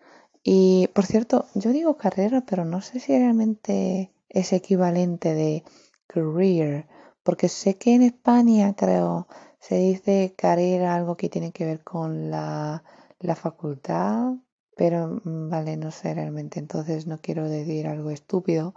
Y 0.42 0.88
por 0.94 1.04
cierto, 1.04 1.44
yo 1.54 1.72
digo 1.72 1.98
carrera, 1.98 2.42
pero 2.46 2.64
no 2.64 2.80
sé 2.80 3.00
si 3.00 3.12
realmente 3.18 4.10
es 4.30 4.54
equivalente 4.54 5.34
de 5.34 5.62
career, 6.06 6.88
porque 7.24 7.48
sé 7.48 7.76
que 7.76 7.94
en 7.94 8.02
España, 8.02 8.74
creo, 8.76 9.26
se 9.58 9.76
dice 9.76 10.34
carrera 10.36 10.94
algo 10.94 11.16
que 11.16 11.28
tiene 11.28 11.52
que 11.52 11.64
ver 11.64 11.82
con 11.82 12.30
la, 12.30 12.84
la 13.20 13.34
facultad, 13.34 14.34
pero 14.76 15.20
mm, 15.24 15.50
vale, 15.50 15.76
no 15.76 15.90
sé 15.90 16.14
realmente, 16.14 16.60
entonces 16.60 17.06
no 17.06 17.20
quiero 17.20 17.48
decir 17.48 17.88
algo 17.88 18.10
estúpido, 18.10 18.74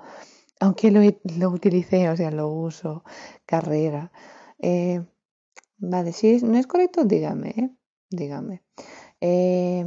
aunque 0.60 0.92
lo, 0.92 1.02
lo 1.38 1.50
utilicé, 1.50 2.10
o 2.10 2.18
sea, 2.18 2.32
lo 2.32 2.50
uso, 2.50 3.04
carrera. 3.46 4.12
Eh, 4.60 5.04
vale, 5.78 6.14
si 6.14 6.42
no 6.42 6.58
es 6.58 6.68
correcto, 6.68 7.04
dígame, 7.06 7.50
¿eh? 7.50 7.70
dígame. 8.10 8.64
Eh, 9.22 9.86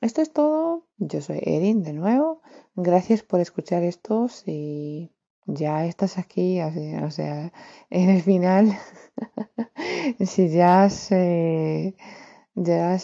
esto 0.00 0.22
es 0.22 0.32
todo. 0.32 0.86
Yo 0.98 1.20
soy 1.20 1.40
Erin 1.42 1.82
de 1.82 1.92
nuevo. 1.92 2.42
Gracias 2.74 3.22
por 3.22 3.40
escuchar 3.40 3.82
esto. 3.82 4.28
Si 4.28 5.10
ya 5.46 5.86
estás 5.86 6.18
aquí, 6.18 6.60
o 6.60 7.10
sea, 7.10 7.52
en 7.90 8.10
el 8.10 8.22
final, 8.22 8.78
si 10.20 10.48
ya 10.48 10.84
has, 10.84 11.10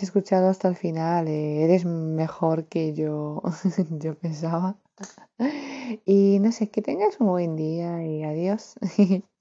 escuchado 0.02 0.48
hasta 0.48 0.68
el 0.68 0.76
final, 0.76 1.28
eh, 1.28 1.64
eres 1.64 1.84
mejor 1.84 2.66
que 2.66 2.94
yo, 2.94 3.42
yo 3.90 4.14
pensaba. 4.18 4.78
Y 6.06 6.38
no 6.40 6.52
sé, 6.52 6.70
que 6.70 6.82
tengas 6.82 7.20
un 7.20 7.28
buen 7.28 7.56
día 7.56 8.04
y 8.04 8.22
adiós. 8.22 8.76